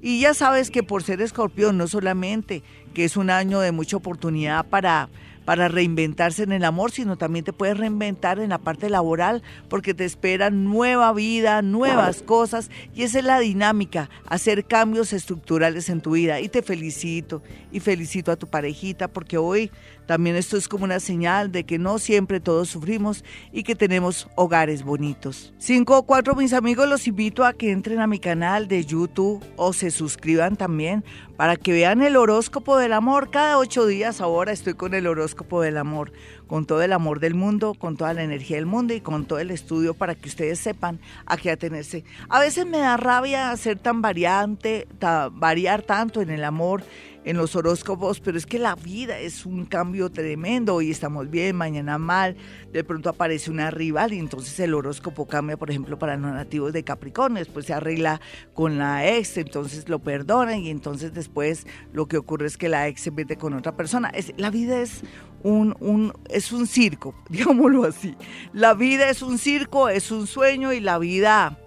[0.00, 2.62] Y ya sabes que por ser escorpión no solamente
[2.94, 5.08] que es un año de mucha oportunidad para
[5.44, 9.94] para reinventarse en el amor, sino también te puedes reinventar en la parte laboral porque
[9.94, 16.00] te espera nueva vida, nuevas cosas y esa es la dinámica, hacer cambios estructurales en
[16.00, 16.40] tu vida.
[16.40, 19.70] Y te felicito y felicito a tu parejita porque hoy
[20.06, 24.28] también esto es como una señal de que no siempre todos sufrimos y que tenemos
[24.36, 25.54] hogares bonitos.
[25.58, 29.44] Cinco o cuatro, mis amigos, los invito a que entren a mi canal de YouTube
[29.56, 31.04] o se suscriban también
[31.36, 33.30] para que vean el horóscopo del amor.
[33.30, 36.12] Cada ocho días ahora estoy con el horóscopo del amor,
[36.46, 39.38] con todo el amor del mundo, con toda la energía del mundo y con todo
[39.38, 42.04] el estudio para que ustedes sepan a qué atenerse.
[42.28, 44.86] A veces me da rabia ser tan variante,
[45.32, 46.82] variar tanto en el amor
[47.24, 50.74] en los horóscopos, pero es que la vida es un cambio tremendo.
[50.74, 52.36] Hoy estamos bien, mañana mal,
[52.72, 56.72] de pronto aparece una rival y entonces el horóscopo cambia, por ejemplo, para los nativos
[56.72, 58.20] de Capricornio, después se arregla
[58.52, 62.88] con la ex, entonces lo perdonan y entonces después lo que ocurre es que la
[62.88, 64.12] ex se mete con otra persona.
[64.36, 65.02] La vida es
[65.42, 68.14] un, un, es un circo, digámoslo así.
[68.52, 71.58] La vida es un circo, es un sueño y la vida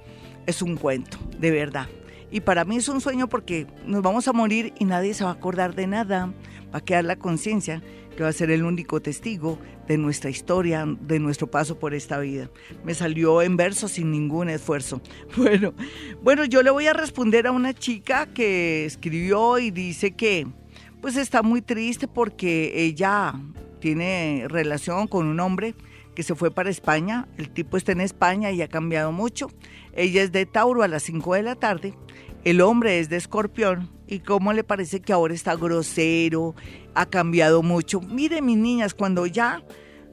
[0.45, 1.87] es un cuento, de verdad.
[2.31, 5.31] Y para mí es un sueño porque nos vamos a morir y nadie se va
[5.31, 6.33] a acordar de nada.
[6.73, 7.81] Va a quedar la conciencia
[8.17, 12.19] que va a ser el único testigo de nuestra historia, de nuestro paso por esta
[12.19, 12.49] vida.
[12.83, 15.01] Me salió en verso sin ningún esfuerzo.
[15.37, 15.73] Bueno,
[16.23, 20.47] bueno, yo le voy a responder a una chica que escribió y dice que
[20.99, 23.33] pues está muy triste porque ella
[23.79, 25.75] tiene relación con un hombre
[26.17, 27.27] que se fue para España.
[27.37, 29.51] El tipo está en España y ha cambiado mucho.
[29.93, 31.93] Ella es de Tauro a las 5 de la tarde
[32.47, 36.55] el hombre es de escorpión y cómo le parece que ahora está grosero,
[36.95, 37.99] ha cambiado mucho.
[37.99, 39.61] Mire, mis niñas, cuando ya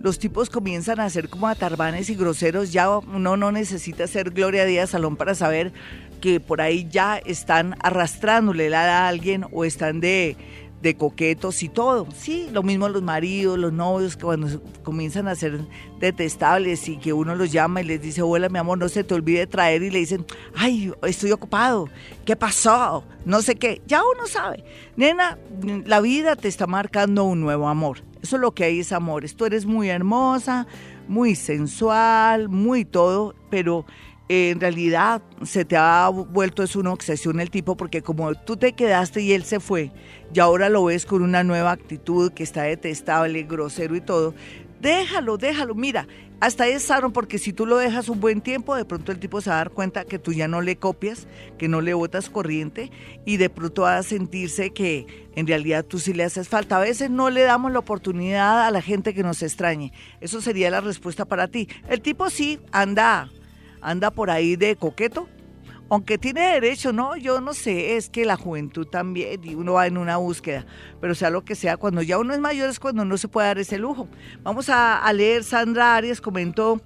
[0.00, 4.64] los tipos comienzan a ser como atarbanes y groseros, ya uno no necesita ser Gloria
[4.64, 5.72] Díaz Salón para saber
[6.20, 10.36] que por ahí ya están arrastrándole a alguien o están de,
[10.84, 12.06] de coquetos y todo.
[12.14, 15.60] Sí, lo mismo los maridos, los novios, que cuando comienzan a ser
[15.98, 19.14] detestables y que uno los llama y les dice, hola mi amor, no se te
[19.14, 21.88] olvide traer y le dicen, ay, estoy ocupado,
[22.26, 23.02] ¿qué pasó?
[23.24, 24.62] No sé qué, ya uno sabe.
[24.96, 25.38] Nena,
[25.86, 28.02] la vida te está marcando un nuevo amor.
[28.22, 29.24] Eso es lo que hay es amor.
[29.30, 30.66] Tú eres muy hermosa,
[31.08, 33.86] muy sensual, muy todo, pero
[34.28, 38.72] en realidad se te ha vuelto es una obsesión el tipo porque como tú te
[38.72, 39.92] quedaste y él se fue
[40.32, 44.34] y ahora lo ves con una nueva actitud que está detestable, grosero y todo,
[44.80, 46.06] déjalo, déjalo, mira,
[46.40, 49.40] hasta es sano porque si tú lo dejas un buen tiempo, de pronto el tipo
[49.40, 52.28] se va a dar cuenta que tú ya no le copias, que no le botas
[52.28, 52.90] corriente
[53.24, 55.06] y de pronto va a sentirse que
[55.36, 56.76] en realidad tú sí le haces falta.
[56.76, 59.92] A veces no le damos la oportunidad a la gente que nos extrañe.
[60.20, 61.68] Eso sería la respuesta para ti.
[61.88, 63.30] El tipo sí anda
[63.84, 65.28] anda por ahí de coqueto,
[65.90, 67.16] aunque tiene derecho, ¿no?
[67.16, 70.66] Yo no sé, es que la juventud también, y uno va en una búsqueda,
[71.00, 73.48] pero sea lo que sea, cuando ya uno es mayor es cuando no se puede
[73.48, 74.08] dar ese lujo.
[74.42, 76.80] Vamos a, leer, Sandra Arias comentó,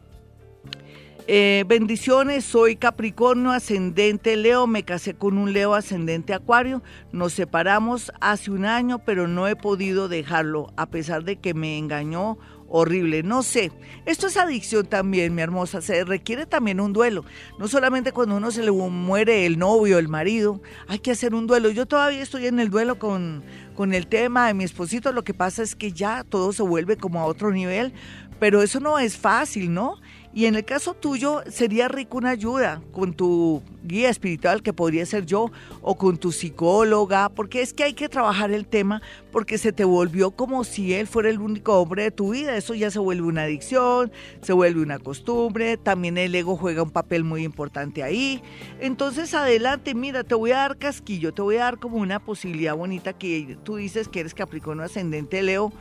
[1.28, 6.82] eh, bendiciones, soy Capricornio ascendente Leo, me casé con un Leo ascendente Acuario,
[7.12, 11.78] nos separamos hace un año, pero no he podido dejarlo, a pesar de que me
[11.78, 13.22] engañó horrible.
[13.22, 13.72] No sé,
[14.06, 17.24] esto es adicción también, mi hermosa, se requiere también un duelo.
[17.58, 21.46] No solamente cuando uno se le muere el novio, el marido, hay que hacer un
[21.46, 21.70] duelo.
[21.70, 23.42] Yo todavía estoy en el duelo con,
[23.74, 26.96] con el tema de mi esposito, lo que pasa es que ya todo se vuelve
[26.96, 27.92] como a otro nivel,
[28.38, 29.96] pero eso no es fácil, ¿no?
[30.38, 35.04] Y en el caso tuyo, sería rico una ayuda con tu guía espiritual, que podría
[35.04, 35.50] ser yo,
[35.82, 39.82] o con tu psicóloga, porque es que hay que trabajar el tema, porque se te
[39.82, 42.56] volvió como si él fuera el único hombre de tu vida.
[42.56, 46.92] Eso ya se vuelve una adicción, se vuelve una costumbre, también el ego juega un
[46.92, 48.40] papel muy importante ahí.
[48.78, 52.76] Entonces, adelante, mira, te voy a dar casquillo, te voy a dar como una posibilidad
[52.76, 55.72] bonita que tú dices que eres Capricornio ascendente Leo.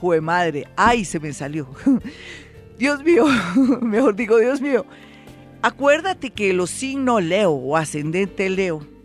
[0.00, 1.68] Jue madre, ay, se me salió.
[2.78, 3.26] Dios mío,
[3.82, 4.86] mejor digo, Dios mío,
[5.62, 8.97] acuérdate que los signos Leo o ascendente Leo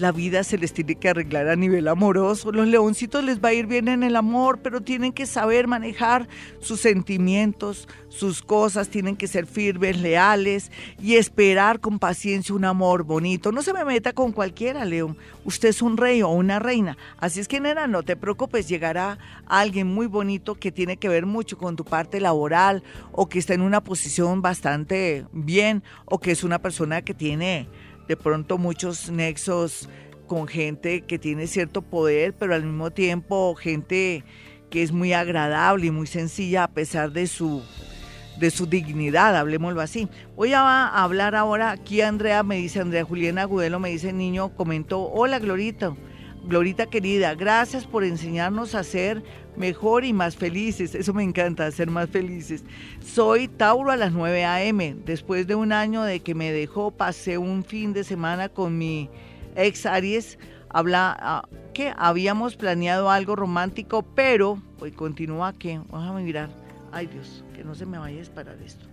[0.00, 2.52] la vida se les tiene que arreglar a nivel amoroso.
[2.52, 6.26] Los leoncitos les va a ir bien en el amor, pero tienen que saber manejar
[6.60, 13.04] sus sentimientos, sus cosas, tienen que ser firmes, leales y esperar con paciencia un amor
[13.04, 13.52] bonito.
[13.52, 15.18] No se me meta con cualquiera, León.
[15.44, 16.96] Usted es un rey o una reina.
[17.18, 21.26] Así es que, nena, no te preocupes, llegará alguien muy bonito que tiene que ver
[21.26, 22.82] mucho con tu parte laboral
[23.12, 27.68] o que está en una posición bastante bien o que es una persona que tiene
[28.10, 29.88] de pronto muchos nexos
[30.26, 34.24] con gente que tiene cierto poder, pero al mismo tiempo gente
[34.68, 37.62] que es muy agradable y muy sencilla a pesar de su
[38.36, 40.08] de su dignidad, hablemoslo así.
[40.34, 45.02] Voy a hablar ahora, aquí Andrea me dice, Andrea Juliana Agudelo me dice, niño, comentó,
[45.02, 45.96] hola Glorito,
[46.42, 49.22] Glorita querida, gracias por enseñarnos a ser
[49.60, 50.96] mejor y más felices.
[50.96, 52.64] Eso me encanta, ser más felices.
[53.04, 54.96] Soy Tauro a las 9 a.m.
[55.04, 59.08] Después de un año de que me dejó, pasé un fin de semana con mi
[59.54, 60.38] ex Aries.
[60.70, 66.48] Habla, ah, que habíamos planeado algo romántico, pero, hoy continúa que, a mirar.
[66.90, 68.86] Ay Dios, que no se me vaya a disparar esto.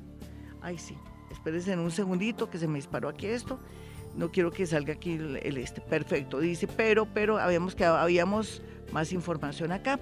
[0.61, 0.95] Ay sí,
[1.31, 3.57] espérense en un segundito que se me disparó aquí esto
[4.17, 5.79] no quiero que salga aquí el, este.
[5.79, 8.61] Perfecto, dice, pero, pero habíamos que habíamos
[8.91, 9.99] más información acá.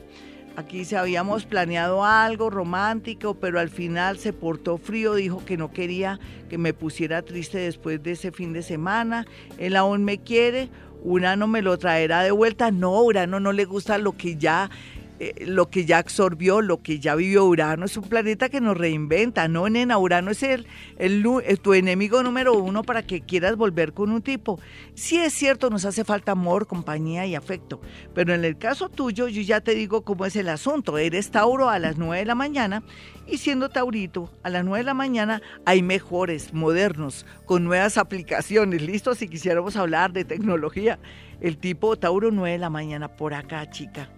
[0.57, 5.71] Aquí se habíamos planeado algo romántico, pero al final se portó frío, dijo que no
[5.71, 6.17] quería
[6.49, 9.25] que me pusiera triste después de ese fin de semana.
[9.57, 10.69] Él aún me quiere,
[11.03, 12.71] Urano me lo traerá de vuelta.
[12.71, 14.69] No, Urano no le gusta lo que ya
[15.17, 18.77] eh, lo que ya absorbió, lo que ya vivió Urano, es un planeta que nos
[18.77, 19.97] reinventa, ¿no, nena?
[19.97, 24.59] Urano es el, eh, tu enemigo número uno para que quieras volver con un tipo.
[24.93, 27.79] Sí es cierto, nos hace falta amor, compañía y afecto,
[28.13, 30.97] pero en el caso tuyo, yo ya te digo cómo es el asunto.
[30.97, 32.83] Eres Tauro a las 9 de la mañana
[33.25, 38.81] y siendo Taurito, a las 9 de la mañana hay mejores, modernos, con nuevas aplicaciones.
[38.81, 39.15] ¿Listo?
[39.15, 40.99] Si quisiéramos hablar de tecnología.
[41.39, 44.09] El tipo Tauro 9 de la mañana por acá, chica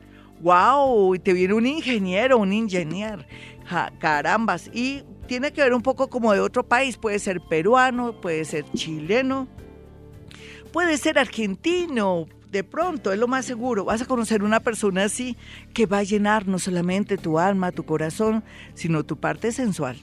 [0.42, 3.24] wow, te viene un ingeniero, un ingeniero,
[4.00, 8.46] carambas, y tiene que ver un poco como de otro país, puede ser peruano, puede
[8.46, 9.48] ser chileno,
[10.72, 15.36] puede ser argentino, de pronto, es lo más seguro, vas a conocer una persona así
[15.74, 19.98] que va a llenar no solamente tu alma, tu corazón, sino tu parte sensual.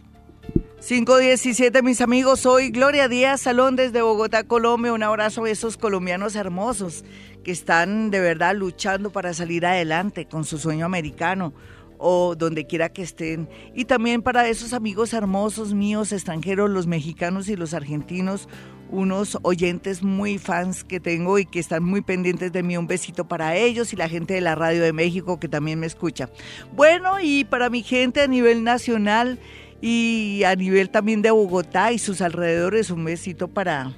[0.81, 4.93] 517, mis amigos, soy Gloria Díaz Salón desde Bogotá, Colombia.
[4.93, 7.05] Un abrazo a esos colombianos hermosos
[7.43, 11.55] que están de verdad luchando para salir adelante con su sueño americano
[11.97, 13.49] o donde quiera que estén.
[13.75, 18.47] Y también para esos amigos hermosos míos, extranjeros, los mexicanos y los argentinos,
[18.91, 22.77] unos oyentes muy fans que tengo y que están muy pendientes de mí.
[22.77, 25.87] Un besito para ellos y la gente de la Radio de México que también me
[25.87, 26.29] escucha.
[26.75, 29.39] Bueno, y para mi gente a nivel nacional
[29.81, 33.93] y a nivel también de Bogotá y sus alrededores, un besito para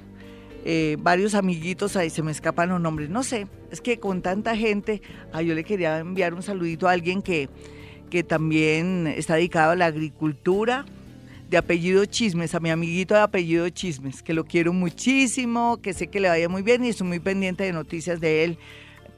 [0.65, 4.55] eh, varios amiguitos, ahí se me escapan los nombres, no sé, es que con tanta
[4.55, 5.01] gente,
[5.31, 7.49] ah, yo le quería enviar un saludito a alguien que,
[8.09, 10.85] que también está dedicado a la agricultura,
[11.49, 16.07] de apellido Chismes, a mi amiguito de apellido Chismes, que lo quiero muchísimo, que sé
[16.07, 18.57] que le vaya muy bien y estoy muy pendiente de noticias de él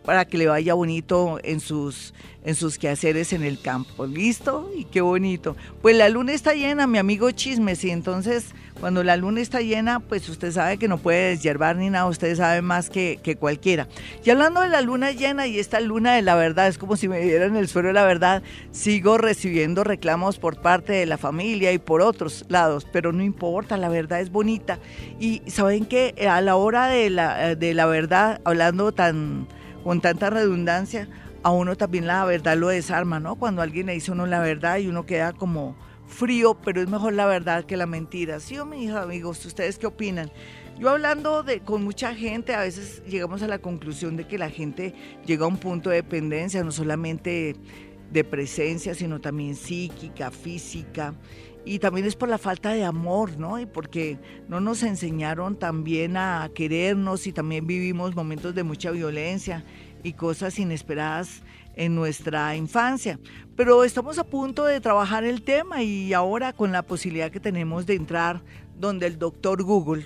[0.10, 4.07] para que le vaya bonito en sus, en sus quehaceres en el campo.
[4.07, 4.72] ¿Listo?
[4.76, 5.55] Y qué bonito.
[5.84, 9.99] Pues la luna está llena, mi amigo Chismes, y entonces cuando la luna está llena,
[9.99, 13.88] pues usted sabe que no puede deshiervar ni nada, usted sabe más que, que, cualquiera.
[14.26, 17.07] Y hablando de la luna llena y esta luna de la verdad, es como si
[17.07, 18.41] me dieran el suelo de la verdad,
[18.72, 23.78] sigo recibiendo reclamos por parte de la familia y por otros lados, pero no importa,
[23.78, 24.80] la verdad es bonita.
[25.20, 29.47] Y saben que a la hora de la, de la verdad, hablando tan
[29.84, 31.07] con tanta redundancia,
[31.43, 33.36] a uno también la verdad lo desarma, ¿no?
[33.36, 35.75] Cuando alguien le dice a uno la verdad y uno queda como
[36.07, 38.39] frío, pero es mejor la verdad que la mentira.
[38.39, 39.45] ¿Sí o mi amigos?
[39.45, 40.32] ¿Ustedes qué opinan?
[40.80, 44.49] Yo hablando de, con mucha gente, a veces llegamos a la conclusión de que la
[44.49, 44.93] gente
[45.25, 47.55] llega a un punto de dependencia, no solamente
[48.11, 51.13] de presencia, sino también psíquica, física.
[51.66, 53.60] Y también es por la falta de amor, ¿no?
[53.60, 59.64] Y porque no nos enseñaron también a querernos y también vivimos momentos de mucha violencia
[60.03, 61.43] y cosas inesperadas
[61.76, 63.20] en nuestra infancia.
[63.55, 67.86] Pero estamos a punto de trabajar el tema y ahora con la posibilidad que tenemos
[67.86, 68.41] de entrar
[68.78, 70.05] donde el doctor Google,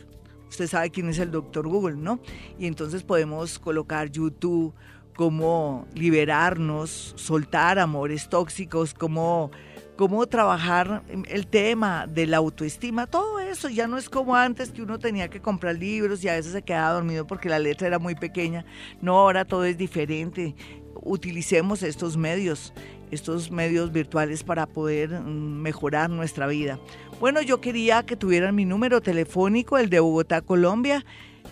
[0.49, 2.19] usted sabe quién es el doctor Google, ¿no?
[2.57, 4.73] Y entonces podemos colocar YouTube,
[5.15, 9.51] cómo liberarnos, soltar amores tóxicos, cómo
[9.95, 14.81] cómo trabajar el tema de la autoestima, todo eso ya no es como antes que
[14.81, 17.99] uno tenía que comprar libros y a veces se quedaba dormido porque la letra era
[17.99, 18.65] muy pequeña.
[19.01, 20.55] No, ahora todo es diferente.
[20.95, 22.73] Utilicemos estos medios,
[23.11, 26.79] estos medios virtuales para poder mm, mejorar nuestra vida.
[27.19, 31.05] Bueno, yo quería que tuvieran mi número telefónico, el de Bogotá, Colombia.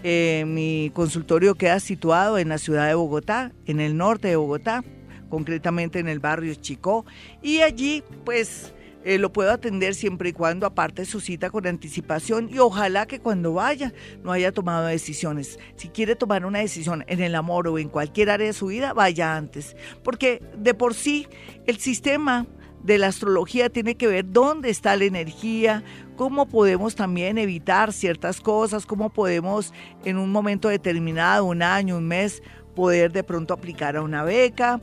[0.03, 4.83] Eh, mi consultorio queda situado en la ciudad de Bogotá, en el norte de Bogotá,
[5.31, 7.05] concretamente en el barrio Chicó,
[7.41, 8.71] y allí pues
[9.03, 13.19] eh, lo puedo atender siempre y cuando aparte su cita con anticipación y ojalá que
[13.19, 15.57] cuando vaya no haya tomado decisiones.
[15.75, 18.93] Si quiere tomar una decisión en el amor o en cualquier área de su vida,
[18.93, 21.27] vaya antes, porque de por sí
[21.65, 22.45] el sistema
[22.83, 25.83] de la astrología tiene que ver dónde está la energía,
[26.15, 29.73] cómo podemos también evitar ciertas cosas, cómo podemos
[30.05, 32.43] en un momento determinado, un año, un mes,
[32.75, 34.79] poder de pronto aplicar a una beca,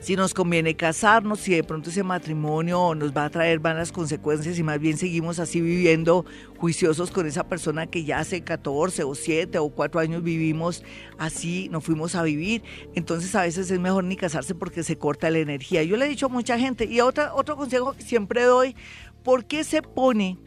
[0.00, 4.58] si nos conviene casarnos, si de pronto ese matrimonio nos va a traer malas consecuencias
[4.58, 6.24] y más bien seguimos así viviendo
[6.56, 10.82] juiciosos con esa persona que ya hace 14 o 7 o 4 años vivimos
[11.18, 12.62] así, nos fuimos a vivir.
[12.94, 15.82] Entonces a veces es mejor ni casarse porque se corta la energía.
[15.82, 18.74] Yo le he dicho a mucha gente y otra, otro consejo que siempre doy,
[19.22, 20.38] ¿por qué se pone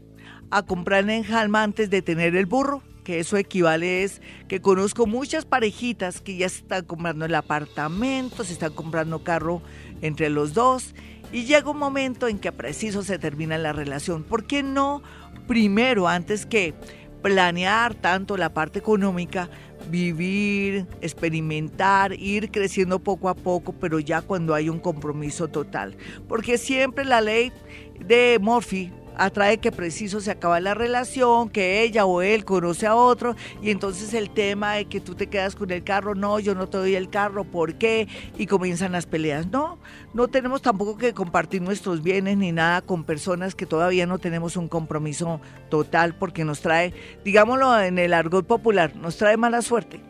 [0.50, 2.82] a comprar en Jalma antes de tener el burro?
[3.04, 8.44] Que eso equivale es que conozco muchas parejitas que ya se están comprando el apartamento,
[8.44, 9.62] se están comprando carro
[10.02, 10.96] entre los dos
[11.32, 14.24] y llega un momento en que preciso se termina la relación.
[14.24, 15.02] ¿Por qué no
[15.48, 16.74] primero, antes que
[17.22, 19.50] planear tanto la parte económica,
[19.90, 25.96] vivir, experimentar, ir creciendo poco a poco, pero ya cuando hay un compromiso total?
[26.28, 27.52] Porque siempre la ley
[28.00, 32.96] de Murphy atrae que preciso se acaba la relación, que ella o él conoce a
[32.96, 36.56] otro y entonces el tema de que tú te quedas con el carro, no, yo
[36.56, 38.08] no te doy el carro, ¿por qué?
[38.38, 39.48] Y comienzan las peleas.
[39.48, 39.78] No,
[40.14, 44.58] no tenemos tampoco que compartir nuestros bienes ni nada con personas que todavía no tenemos
[44.58, 46.94] un compromiso total porque nos trae,
[47.24, 50.02] digámoslo en el argot popular, nos trae mala suerte.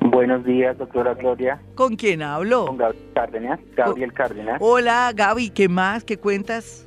[0.01, 1.59] Buenos días, doctora Gloria.
[1.75, 2.67] ¿Con quién hablo?
[2.67, 3.61] Con Gabriel Cárdenas.
[3.75, 4.59] Gabriel Cárdenas.
[4.61, 6.05] Hola, Gaby, ¿qué más?
[6.05, 6.87] ¿Qué cuentas?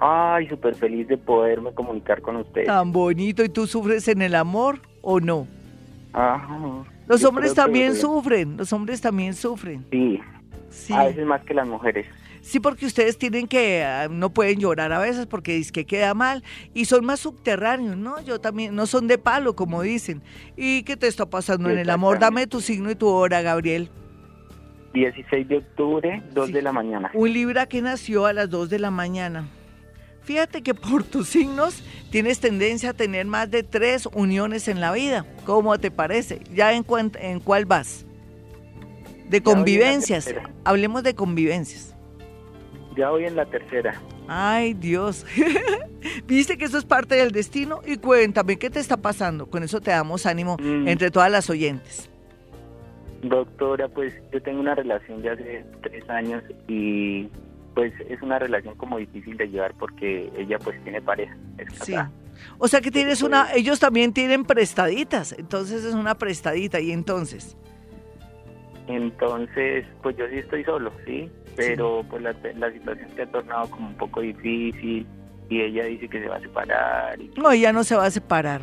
[0.00, 2.64] Ay, súper feliz de poderme comunicar con usted.
[2.64, 3.44] Tan bonito.
[3.44, 5.46] ¿Y tú sufres en el amor o no?
[6.14, 6.58] Ajá.
[7.06, 9.84] Los hombres también sufren, los hombres también sufren.
[9.90, 10.20] Sí.
[10.70, 10.92] sí.
[10.94, 12.06] A veces más que las mujeres.
[12.40, 16.14] Sí, porque ustedes tienen que, ah, no pueden llorar a veces porque dice que queda
[16.14, 16.42] mal
[16.74, 18.20] y son más subterráneos, ¿no?
[18.22, 20.22] Yo también, no son de palo, como dicen.
[20.56, 22.18] ¿Y qué te está pasando en el amor?
[22.18, 23.90] Dame tu signo y tu hora, Gabriel.
[24.94, 27.10] 16 de octubre, 2 de la mañana.
[27.14, 29.48] Un Libra que nació a las 2 de la mañana.
[30.22, 34.92] Fíjate que por tus signos tienes tendencia a tener más de tres uniones en la
[34.92, 35.24] vida.
[35.46, 36.40] ¿Cómo te parece?
[36.54, 36.84] ¿Ya en,
[37.20, 38.04] en cuál vas?
[39.28, 40.34] De convivencias.
[40.64, 41.94] Hablemos de convivencias.
[42.98, 43.94] Ya voy en la tercera.
[44.26, 45.24] Ay, Dios.
[46.26, 49.46] Viste que eso es parte del destino y cuéntame, ¿qué te está pasando?
[49.46, 50.88] Con eso te damos ánimo mm.
[50.88, 52.10] entre todas las oyentes.
[53.22, 57.28] Doctora, pues yo tengo una relación ya hace tres años y
[57.76, 61.36] pues es una relación como difícil de llevar porque ella pues tiene pareja.
[61.82, 61.94] sí.
[62.58, 67.56] O sea que tienes una, ellos también tienen prestaditas, entonces es una prestadita y entonces.
[68.88, 72.32] Entonces, pues yo sí estoy solo, sí, pero pues la,
[72.72, 75.04] situación se ha tornado como un poco difícil
[75.50, 77.18] y ella dice que se va a separar.
[77.36, 78.62] No, ella no se va a separar.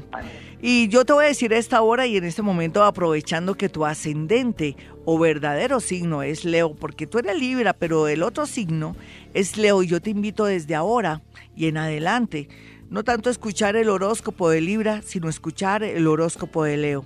[0.62, 3.68] Y yo te voy a decir a esta hora y en este momento, aprovechando que
[3.68, 8.96] tu ascendente o verdadero signo es Leo, porque tú eres Libra, pero el otro signo
[9.34, 11.22] es Leo, y yo te invito desde ahora
[11.54, 12.48] y en adelante,
[12.90, 17.04] no tanto escuchar el horóscopo de Libra, sino escuchar el horóscopo de Leo.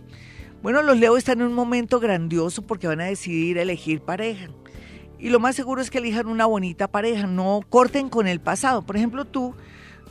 [0.61, 4.49] Bueno, los Leo están en un momento grandioso porque van a decidir elegir pareja
[5.19, 8.81] y lo más seguro es que elijan una bonita pareja, no corten con el pasado.
[8.83, 9.53] Por ejemplo, tú,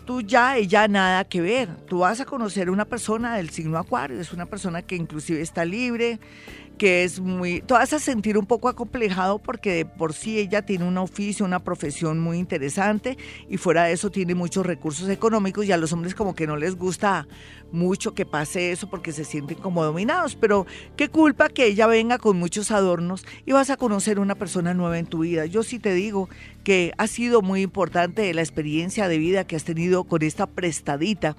[0.05, 1.69] tú ya, ella nada que ver.
[1.87, 5.65] Tú vas a conocer una persona del signo Acuario, es una persona que inclusive está
[5.65, 6.21] libre,
[6.79, 10.63] que es muy, te vas a sentir un poco acomplejado porque de por sí ella
[10.63, 13.19] tiene un oficio, una profesión muy interesante
[13.49, 16.57] y fuera de eso tiene muchos recursos económicos y a los hombres como que no
[16.57, 17.27] les gusta
[17.73, 20.67] mucho que pase eso porque se sienten como dominados, pero
[20.97, 24.99] qué culpa que ella venga con muchos adornos y vas a conocer una persona nueva
[24.99, 25.45] en tu vida.
[25.47, 26.29] Yo sí te digo
[26.69, 31.35] que ha sido muy importante la experiencia de vida que has tenido con esta prestadita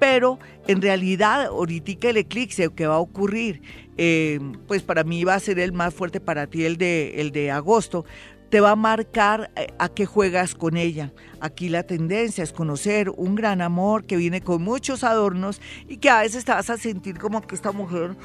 [0.00, 3.62] pero en realidad ahorita el eclipse que va a ocurrir,
[3.96, 7.30] eh, pues para mí va a ser el más fuerte para ti, el de, el
[7.30, 8.04] de agosto,
[8.50, 11.12] te va a marcar eh, a qué juegas con ella.
[11.40, 16.10] Aquí la tendencia es conocer un gran amor que viene con muchos adornos y que
[16.10, 18.16] a veces te vas a sentir como que esta mujer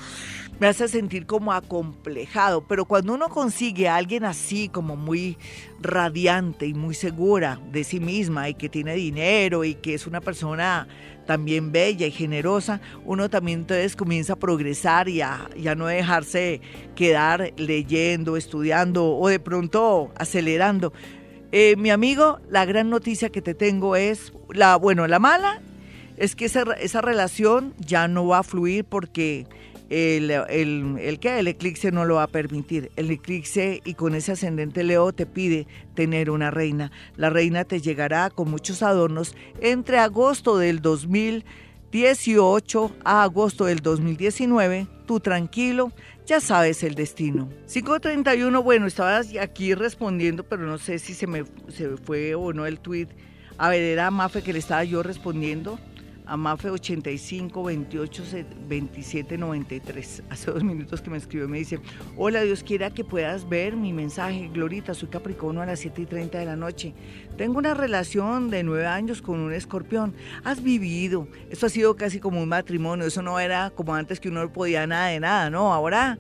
[0.60, 5.38] me hace sentir como acomplejado, pero cuando uno consigue a alguien así como muy
[5.80, 10.20] radiante y muy segura de sí misma y que tiene dinero y que es una
[10.20, 10.88] persona
[11.28, 16.62] también bella y generosa, uno también entonces comienza a progresar y a, no dejarse
[16.96, 20.94] quedar leyendo, estudiando o de pronto acelerando.
[21.52, 25.62] Eh, mi amigo, la gran noticia que te tengo es, la, bueno, la mala
[26.16, 29.46] es que esa, esa relación ya no va a fluir porque
[29.90, 32.92] el, el, el, el eclipse no lo va a permitir.
[32.96, 36.92] El eclipse y con ese ascendente Leo te pide tener una reina.
[37.16, 44.88] La reina te llegará con muchos adornos entre agosto del 2018 a agosto del 2019.
[45.06, 45.94] Tú tranquilo,
[46.26, 47.48] ya sabes el destino.
[47.72, 52.66] 531, bueno, estaba aquí respondiendo, pero no sé si se me se fue o no
[52.66, 53.08] el tweet.
[53.58, 55.80] A ver, era Mafe que le estaba yo respondiendo.
[56.28, 58.24] Amafe 85 28
[58.68, 60.24] 27 93.
[60.30, 61.80] Hace dos minutos que me escribió me dice,
[62.18, 64.50] hola, Dios quiera que puedas ver mi mensaje.
[64.54, 66.94] Glorita, soy Capricornio a las 7 y 30 de la noche.
[67.38, 70.14] Tengo una relación de nueve años con un escorpión.
[70.44, 71.28] Has vivido.
[71.50, 73.06] Esto ha sido casi como un matrimonio.
[73.06, 75.74] Eso no era como antes que uno no podía nada de nada, ¿no?
[75.74, 76.20] Ahora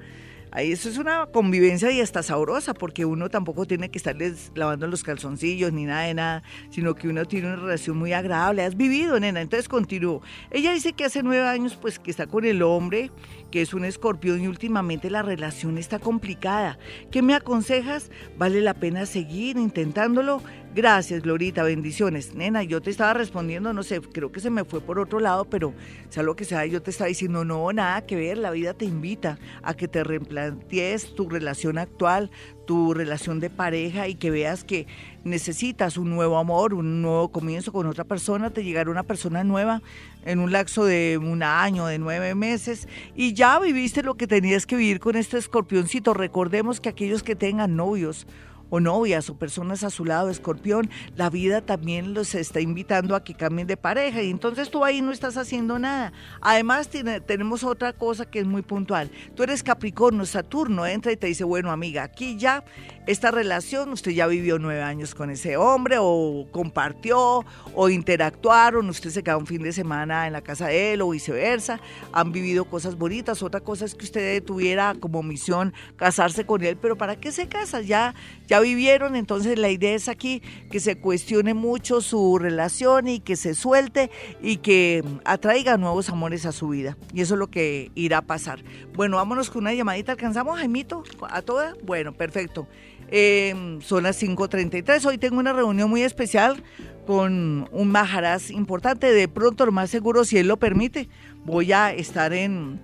[0.57, 4.87] Ahí eso es una convivencia y hasta sabrosa, porque uno tampoco tiene que estarles lavando
[4.87, 8.63] los calzoncillos ni nada de nada, sino que uno tiene una relación muy agradable.
[8.63, 9.41] Has vivido, nena.
[9.41, 10.23] Entonces continúo.
[10.49, 13.11] Ella dice que hace nueve años, pues que está con el hombre,
[13.51, 16.79] que es un escorpión y últimamente la relación está complicada.
[17.11, 18.09] ¿Qué me aconsejas?
[18.39, 20.41] ¿Vale la pena seguir intentándolo?
[20.77, 22.35] Gracias, Glorita, bendiciones.
[22.35, 25.45] Nena, yo te estaba respondiendo, no sé, creo que se me fue por otro lado,
[25.45, 25.73] pero
[26.09, 28.85] sea lo que sea, yo te estaba diciendo, no, nada que ver, la vida te
[28.85, 32.29] invita a que te replantees tu relación actual,
[32.67, 34.85] tu relación de pareja y que veas que
[35.23, 39.81] necesitas un nuevo amor, un nuevo comienzo con otra persona, te llegará una persona nueva
[40.25, 44.67] en un lapso de un año, de nueve meses, y ya viviste lo que tenías
[44.67, 46.13] que vivir con este escorpioncito.
[46.13, 48.27] Recordemos que aquellos que tengan novios,
[48.69, 53.23] o novias o personas a su lado, escorpión, la vida también los está invitando a
[53.23, 56.13] que cambien de pareja y entonces tú ahí no estás haciendo nada.
[56.41, 56.89] Además
[57.25, 59.11] tenemos otra cosa que es muy puntual.
[59.35, 62.63] Tú eres Capricornio, Saturno entra y te dice, bueno amiga, aquí ya
[63.07, 69.09] esta relación, usted ya vivió nueve años con ese hombre o compartió o interactuaron, usted
[69.11, 71.79] se queda un fin de semana en la casa de él o viceversa,
[72.11, 73.41] han vivido cosas bonitas.
[73.41, 77.47] Otra cosa es que usted tuviera como misión casarse con él, pero ¿para qué se
[77.47, 77.79] casa?
[77.79, 78.13] Ya,
[78.45, 83.37] ya vivieron, entonces la idea es aquí que se cuestione mucho su relación y que
[83.37, 86.97] se suelte y que atraiga nuevos amores a su vida.
[87.13, 88.63] Y eso es lo que irá a pasar.
[88.93, 90.11] Bueno, vámonos con una llamadita.
[90.11, 91.03] ¿Alcanzamos, Jaimito?
[91.29, 91.75] ¿A toda?
[91.83, 92.67] Bueno, perfecto.
[93.09, 95.05] Eh, son las 5.33.
[95.05, 96.63] Hoy tengo una reunión muy especial
[97.05, 99.11] con un majaraz importante.
[99.11, 101.09] De pronto, lo más seguro, si él lo permite,
[101.45, 102.81] voy a estar en,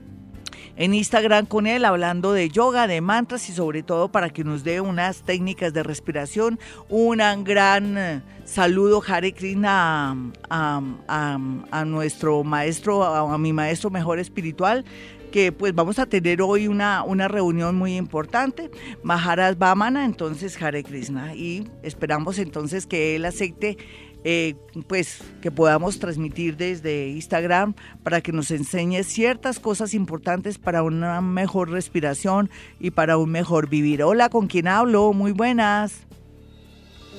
[0.78, 4.64] en Instagram con él hablando de yoga, de mantras y sobre todo para que nos
[4.64, 6.58] dé unas técnicas de respiración.
[6.88, 10.16] Un gran eh, saludo, Hare Krishna,
[10.50, 14.86] a, a, nuestro maestro, a mi maestro mejor espiritual,
[15.34, 18.70] que pues vamos a tener hoy una, una reunión muy importante,
[19.02, 23.80] Maharaj Vamana, entonces Hare Krishna, y esperamos entonces que él acepte
[24.24, 24.54] eh,
[24.86, 27.74] pues que podamos transmitir desde Instagram
[28.04, 33.68] para que nos enseñe ciertas cosas importantes para una mejor respiración y para un mejor
[33.70, 34.04] vivir.
[34.04, 35.14] Hola, ¿con quién hablo?
[35.14, 36.06] Muy buenas.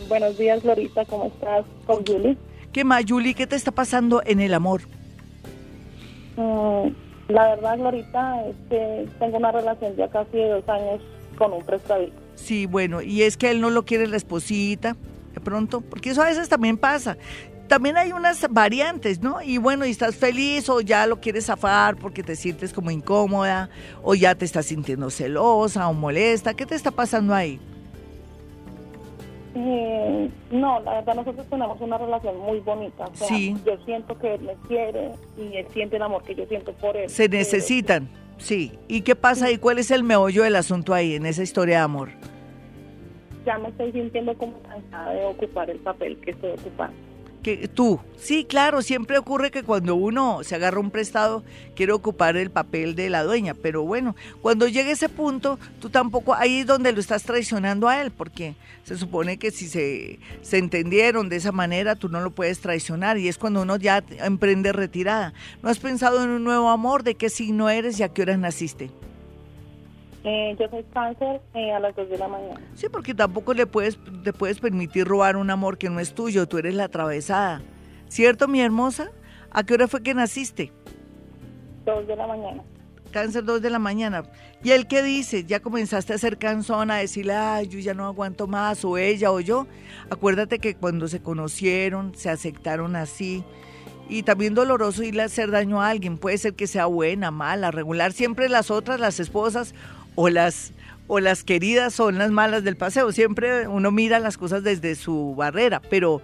[0.09, 1.67] Buenos días, Glorita, ¿cómo estás?
[1.85, 2.39] Con Julie.
[2.73, 3.35] ¿Qué más, Julie?
[3.35, 4.83] ¿Qué te está pasando en el amor?
[6.37, 6.91] Mm,
[7.29, 11.01] la verdad, Glorita, es que tengo una relación ya casi de dos años
[11.39, 12.15] con un prestadito.
[12.35, 14.97] Sí, bueno, y es que él no lo quiere la esposita,
[15.33, 17.17] de pronto, porque eso a veces también pasa.
[17.69, 19.41] También hay unas variantes, ¿no?
[19.41, 23.71] Y bueno, y estás feliz o ya lo quieres zafar porque te sientes como incómoda
[24.03, 26.53] o ya te estás sintiendo celosa o molesta.
[26.53, 27.59] ¿Qué te está pasando ahí?
[29.57, 33.07] Eh, no, la verdad nosotros tenemos una relación muy bonita.
[33.15, 33.57] sí.
[33.65, 36.97] Yo siento que él me quiere y él siente el amor que yo siento por
[36.97, 37.09] él.
[37.09, 39.59] Se necesitan, Sí, ¿y qué pasa ahí?
[39.59, 42.09] ¿Cuál es el meollo del asunto ahí en esa historia de amor?
[43.47, 46.97] Ya me estoy sintiendo como cansada de ocupar el papel que estoy ocupando
[47.45, 48.01] que tú.
[48.17, 51.45] Sí, claro, siempre ocurre que cuando uno se agarra un prestado
[51.77, 56.35] quiere ocupar el papel de la dueña, pero bueno, cuando llegue ese punto, tú tampoco,
[56.35, 60.59] ahí es donde lo estás traicionando a él, porque se supone que si se, se
[60.59, 64.73] entendieron de esa manera, tú no lo puedes traicionar y es cuando uno ya emprende
[64.73, 65.35] retirada.
[65.63, 67.03] ¿No has pensado en un nuevo amor?
[67.03, 68.91] ¿De qué signo eres y a qué horas naciste?
[70.25, 72.61] Eh, yo soy cáncer eh, a las 2 de la mañana.
[72.75, 76.49] Sí, porque tampoco le puedes, te puedes permitir robar un amor que no es tuyo,
[76.49, 77.61] tú eres la atravesada.
[78.09, 79.11] ¿Cierto, mi hermosa?
[79.51, 80.73] ¿A qué hora fue que naciste?
[81.85, 82.63] 2 de la mañana.
[83.13, 84.23] Cáncer 2 de la mañana.
[84.63, 85.45] ¿Y él qué dice?
[85.45, 89.31] ¿Ya comenzaste a ser cansona, a decirle, ay, yo ya no aguanto más, o ella
[89.31, 89.67] o yo?
[90.11, 93.45] Acuérdate que cuando se conocieron, se aceptaron así,
[94.09, 96.19] y también doloroso irle a hacer daño a alguien.
[96.19, 98.13] Puede ser que sea buena, mala, regular.
[98.13, 99.75] Siempre las otras, las esposas,
[100.15, 100.73] o las
[101.07, 103.13] o las queridas son las malas del paseo.
[103.13, 106.23] Siempre uno mira las cosas desde su barrera, pero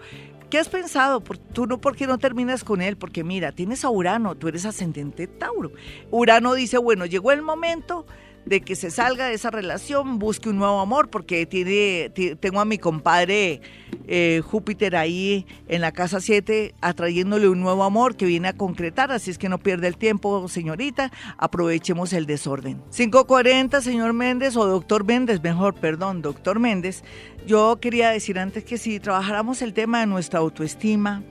[0.49, 1.23] ¿qué has pensado?
[1.53, 2.97] Tú no, ¿por qué no terminas con él?
[2.97, 5.73] Porque mira, tienes a Urano, tú eres ascendente Tauro.
[6.11, 8.07] Urano dice, bueno, llegó el momento
[8.47, 12.11] de que se salga de esa relación, busque un nuevo amor, porque tiene,
[12.41, 13.61] tengo a mi compadre
[14.07, 19.13] eh, Júpiter ahí en la casa 7 atrayéndole un nuevo amor que viene a concretar,
[19.13, 22.83] así es que no pierde el tiempo, señorita, aprovechemos el desorden.
[22.95, 27.05] 540, señor Méndez, o doctor Méndez, mejor, perdón, doctor Méndez,
[27.47, 31.23] yo quería decir antes que si trabajáramos el tema de nuestra autoestima,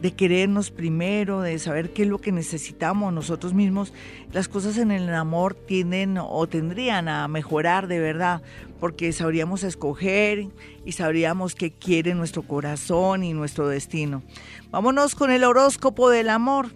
[0.00, 3.92] de querernos primero, de saber qué es lo que necesitamos nosotros mismos,
[4.32, 8.42] las cosas en el amor tienden o tendrían a mejorar de verdad,
[8.78, 10.48] porque sabríamos escoger
[10.84, 14.22] y sabríamos qué quiere nuestro corazón y nuestro destino.
[14.70, 16.68] Vámonos con el horóscopo del amor.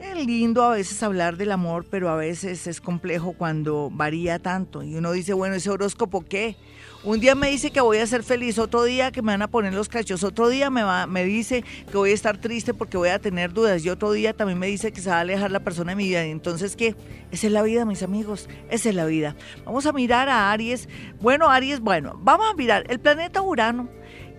[0.00, 4.82] Es lindo a veces hablar del amor, pero a veces es complejo cuando varía tanto.
[4.82, 6.56] Y uno dice, bueno, ¿ese horóscopo qué?
[7.02, 9.48] Un día me dice que voy a ser feliz, otro día que me van a
[9.48, 12.98] poner los cachos, otro día me, va, me dice que voy a estar triste porque
[12.98, 15.50] voy a tener dudas y otro día también me dice que se va a alejar
[15.50, 16.24] la persona de mi vida.
[16.24, 16.94] Entonces, ¿qué?
[17.30, 19.34] Esa es la vida, mis amigos, esa es la vida.
[19.64, 20.90] Vamos a mirar a Aries.
[21.22, 22.84] Bueno, Aries, bueno, vamos a mirar.
[22.90, 23.88] El planeta Urano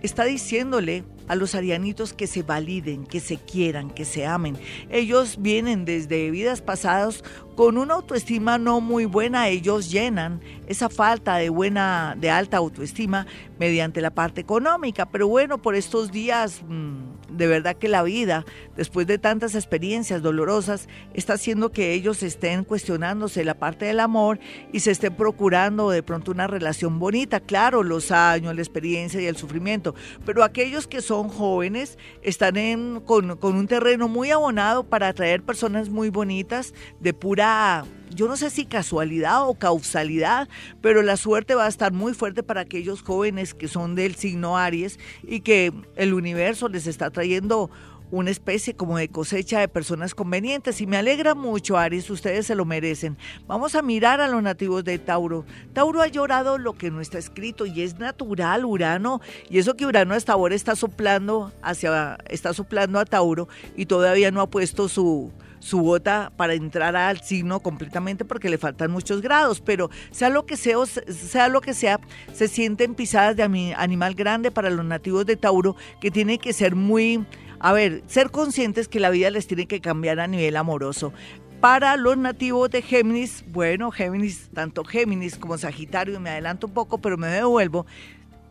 [0.00, 4.56] está diciéndole a los arianitos que se validen, que se quieran, que se amen.
[4.90, 7.22] Ellos vienen desde vidas pasadas
[7.54, 13.26] con una autoestima no muy buena, ellos llenan esa falta de buena, de alta autoestima
[13.58, 15.06] mediante la parte económica.
[15.06, 18.44] Pero bueno, por estos días, mm, de verdad que la vida,
[18.76, 24.38] después de tantas experiencias dolorosas, está haciendo que ellos estén cuestionándose la parte del amor
[24.72, 27.40] y se estén procurando de pronto una relación bonita.
[27.40, 29.94] Claro, los años, la experiencia y el sufrimiento,
[30.24, 35.42] pero aquellos que son jóvenes están en, con, con un terreno muy abonado para atraer
[35.42, 37.84] personas muy bonitas, de pura
[38.14, 40.48] yo no sé si casualidad o causalidad,
[40.80, 44.56] pero la suerte va a estar muy fuerte para aquellos jóvenes que son del signo
[44.56, 47.70] Aries y que el universo les está trayendo
[48.12, 52.54] una especie como de cosecha de personas convenientes y me alegra mucho, Aries, ustedes se
[52.54, 53.16] lo merecen.
[53.46, 55.46] Vamos a mirar a los nativos de Tauro.
[55.72, 59.86] Tauro ha llorado lo que no está escrito y es natural, Urano, y eso que
[59.86, 64.90] Urano hasta ahora está soplando hacia está soplando a Tauro y todavía no ha puesto
[64.90, 65.32] su
[65.62, 70.44] su bota para entrar al signo completamente porque le faltan muchos grados, pero sea lo
[70.44, 72.00] que sea, sea lo que sea,
[72.34, 76.74] se sienten pisadas de animal grande para los nativos de Tauro que tienen que ser
[76.74, 77.24] muy,
[77.62, 81.12] a ver, ser conscientes que la vida les tiene que cambiar a nivel amoroso.
[81.60, 86.98] Para los nativos de Géminis, bueno, Géminis, tanto Géminis como Sagitario, me adelanto un poco,
[86.98, 87.86] pero me devuelvo,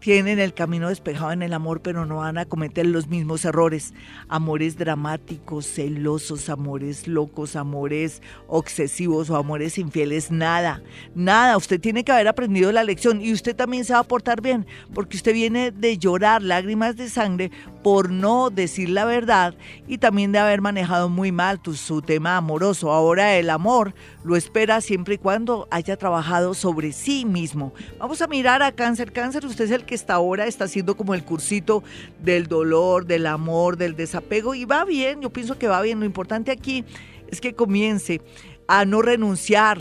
[0.01, 3.93] tienen el camino despejado en el amor, pero no van a cometer los mismos errores.
[4.27, 10.81] Amores dramáticos, celosos, amores locos, amores obsesivos o amores infieles, nada,
[11.13, 11.55] nada.
[11.55, 14.65] Usted tiene que haber aprendido la lección y usted también se va a portar bien,
[14.93, 17.51] porque usted viene de llorar lágrimas de sangre
[17.83, 19.55] por no decir la verdad
[19.87, 22.91] y también de haber manejado muy mal su tema amoroso.
[22.91, 27.73] Ahora el amor lo espera siempre y cuando haya trabajado sobre sí mismo.
[27.99, 29.11] Vamos a mirar a cáncer.
[29.11, 31.83] Cáncer, usted es el que está ahora, está haciendo como el cursito
[32.21, 35.99] del dolor, del amor, del desapego y va bien, yo pienso que va bien.
[35.99, 36.85] Lo importante aquí
[37.29, 38.21] es que comience
[38.67, 39.79] a no renunciar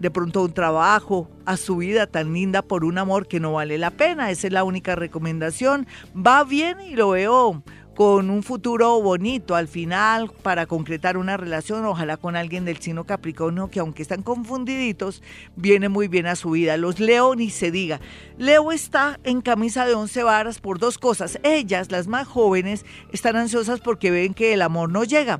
[0.00, 3.78] de pronto un trabajo, a su vida tan linda por un amor que no vale
[3.78, 4.30] la pena.
[4.30, 5.86] Esa es la única recomendación.
[6.16, 7.62] Va bien y lo veo
[7.94, 13.04] con un futuro bonito al final para concretar una relación, ojalá con alguien del signo
[13.04, 15.22] Capricornio que aunque están confundiditos,
[15.54, 16.78] viene muy bien a su vida.
[16.78, 18.00] Los Leo ni se diga.
[18.38, 21.38] Leo está en camisa de once varas por dos cosas.
[21.42, 25.38] Ellas, las más jóvenes, están ansiosas porque ven que el amor no llega.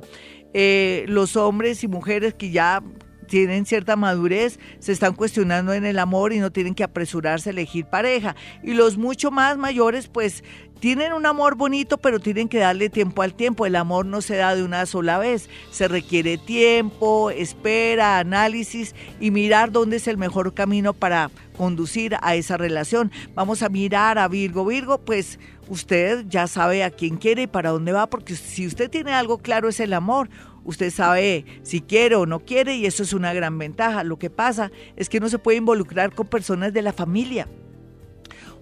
[0.53, 2.83] Eh, los hombres y mujeres que ya
[3.31, 7.53] tienen cierta madurez, se están cuestionando en el amor y no tienen que apresurarse a
[7.53, 8.35] elegir pareja.
[8.61, 10.43] Y los mucho más mayores, pues
[10.81, 13.65] tienen un amor bonito, pero tienen que darle tiempo al tiempo.
[13.65, 15.49] El amor no se da de una sola vez.
[15.71, 22.35] Se requiere tiempo, espera, análisis y mirar dónde es el mejor camino para conducir a
[22.35, 23.13] esa relación.
[23.33, 24.65] Vamos a mirar a Virgo.
[24.65, 28.89] Virgo, pues usted ya sabe a quién quiere y para dónde va, porque si usted
[28.89, 30.29] tiene algo claro es el amor.
[30.63, 34.03] Usted sabe si quiere o no quiere y eso es una gran ventaja.
[34.03, 37.47] Lo que pasa es que no se puede involucrar con personas de la familia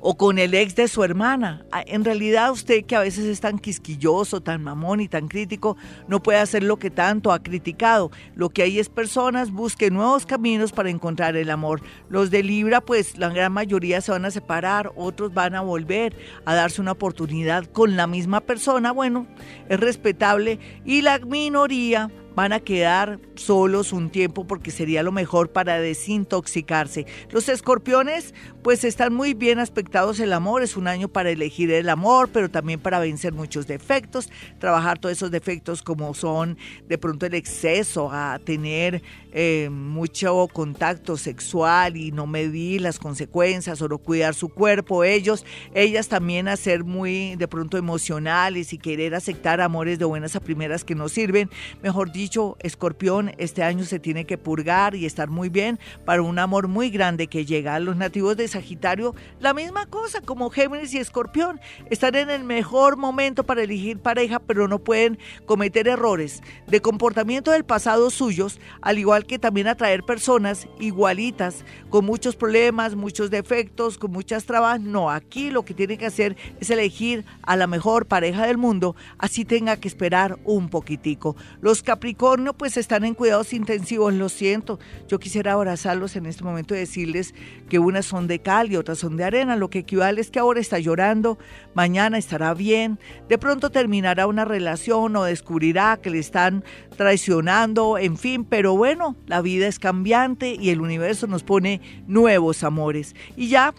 [0.02, 1.66] o con el ex de su hermana.
[1.72, 5.78] Ah, en realidad usted que a veces es tan quisquilloso, tan mamón y tan crítico,
[6.08, 8.12] no puede hacer lo que tanto ha criticado.
[8.36, 11.82] Lo que hay es personas, busquen nuevos caminos para encontrar el amor.
[12.10, 16.16] Los de Libra, pues la gran mayoría se van a separar, otros van a volver
[16.46, 18.92] a darse una oportunidad con la misma persona.
[18.92, 19.28] Bueno,
[19.68, 20.60] es respetable.
[20.86, 27.06] Y la minoría van a quedar solos un tiempo porque sería lo mejor para desintoxicarse.
[27.32, 28.34] Los escorpiones
[28.64, 32.50] pues están muy bien aspectados el amor, es un año para elegir el amor, pero
[32.50, 38.10] también para vencer muchos defectos, trabajar todos esos defectos como son de pronto el exceso
[38.10, 39.02] a tener
[39.34, 45.46] eh, mucho contacto sexual y no medir las consecuencias o no cuidar su cuerpo, ellos,
[45.74, 50.40] ellas también a ser muy de pronto emocionales y querer aceptar amores de buenas a
[50.40, 51.50] primeras que no sirven,
[51.82, 52.29] mejor dicho,
[52.60, 56.90] escorpión, este año se tiene que purgar y estar muy bien para un amor muy
[56.90, 59.16] grande que llega a los nativos de Sagitario.
[59.40, 61.60] La misma cosa como Géminis y escorpión.
[61.90, 67.52] Están en el mejor momento para elegir pareja, pero no pueden cometer errores de comportamiento
[67.52, 73.98] del pasado suyos, al igual que también atraer personas igualitas, con muchos problemas, muchos defectos,
[73.98, 74.80] con muchas trabas.
[74.80, 78.96] No, aquí lo que tienen que hacer es elegir a la mejor pareja del mundo,
[79.18, 81.36] así tenga que esperar un poquitico.
[81.62, 84.80] Los Capricornios Capricornio pues están en cuidados intensivos, lo siento.
[85.08, 87.36] Yo quisiera abrazarlos en este momento y decirles
[87.70, 90.40] que unas son de cal y otras son de arena, lo que equivale es que
[90.40, 91.38] ahora está llorando,
[91.76, 92.98] mañana estará bien,
[93.28, 96.64] de pronto terminará una relación o descubrirá que le están
[96.98, 102.64] traicionando, en fin, pero bueno, la vida es cambiante y el universo nos pone nuevos
[102.64, 103.16] amores.
[103.38, 103.76] Y ya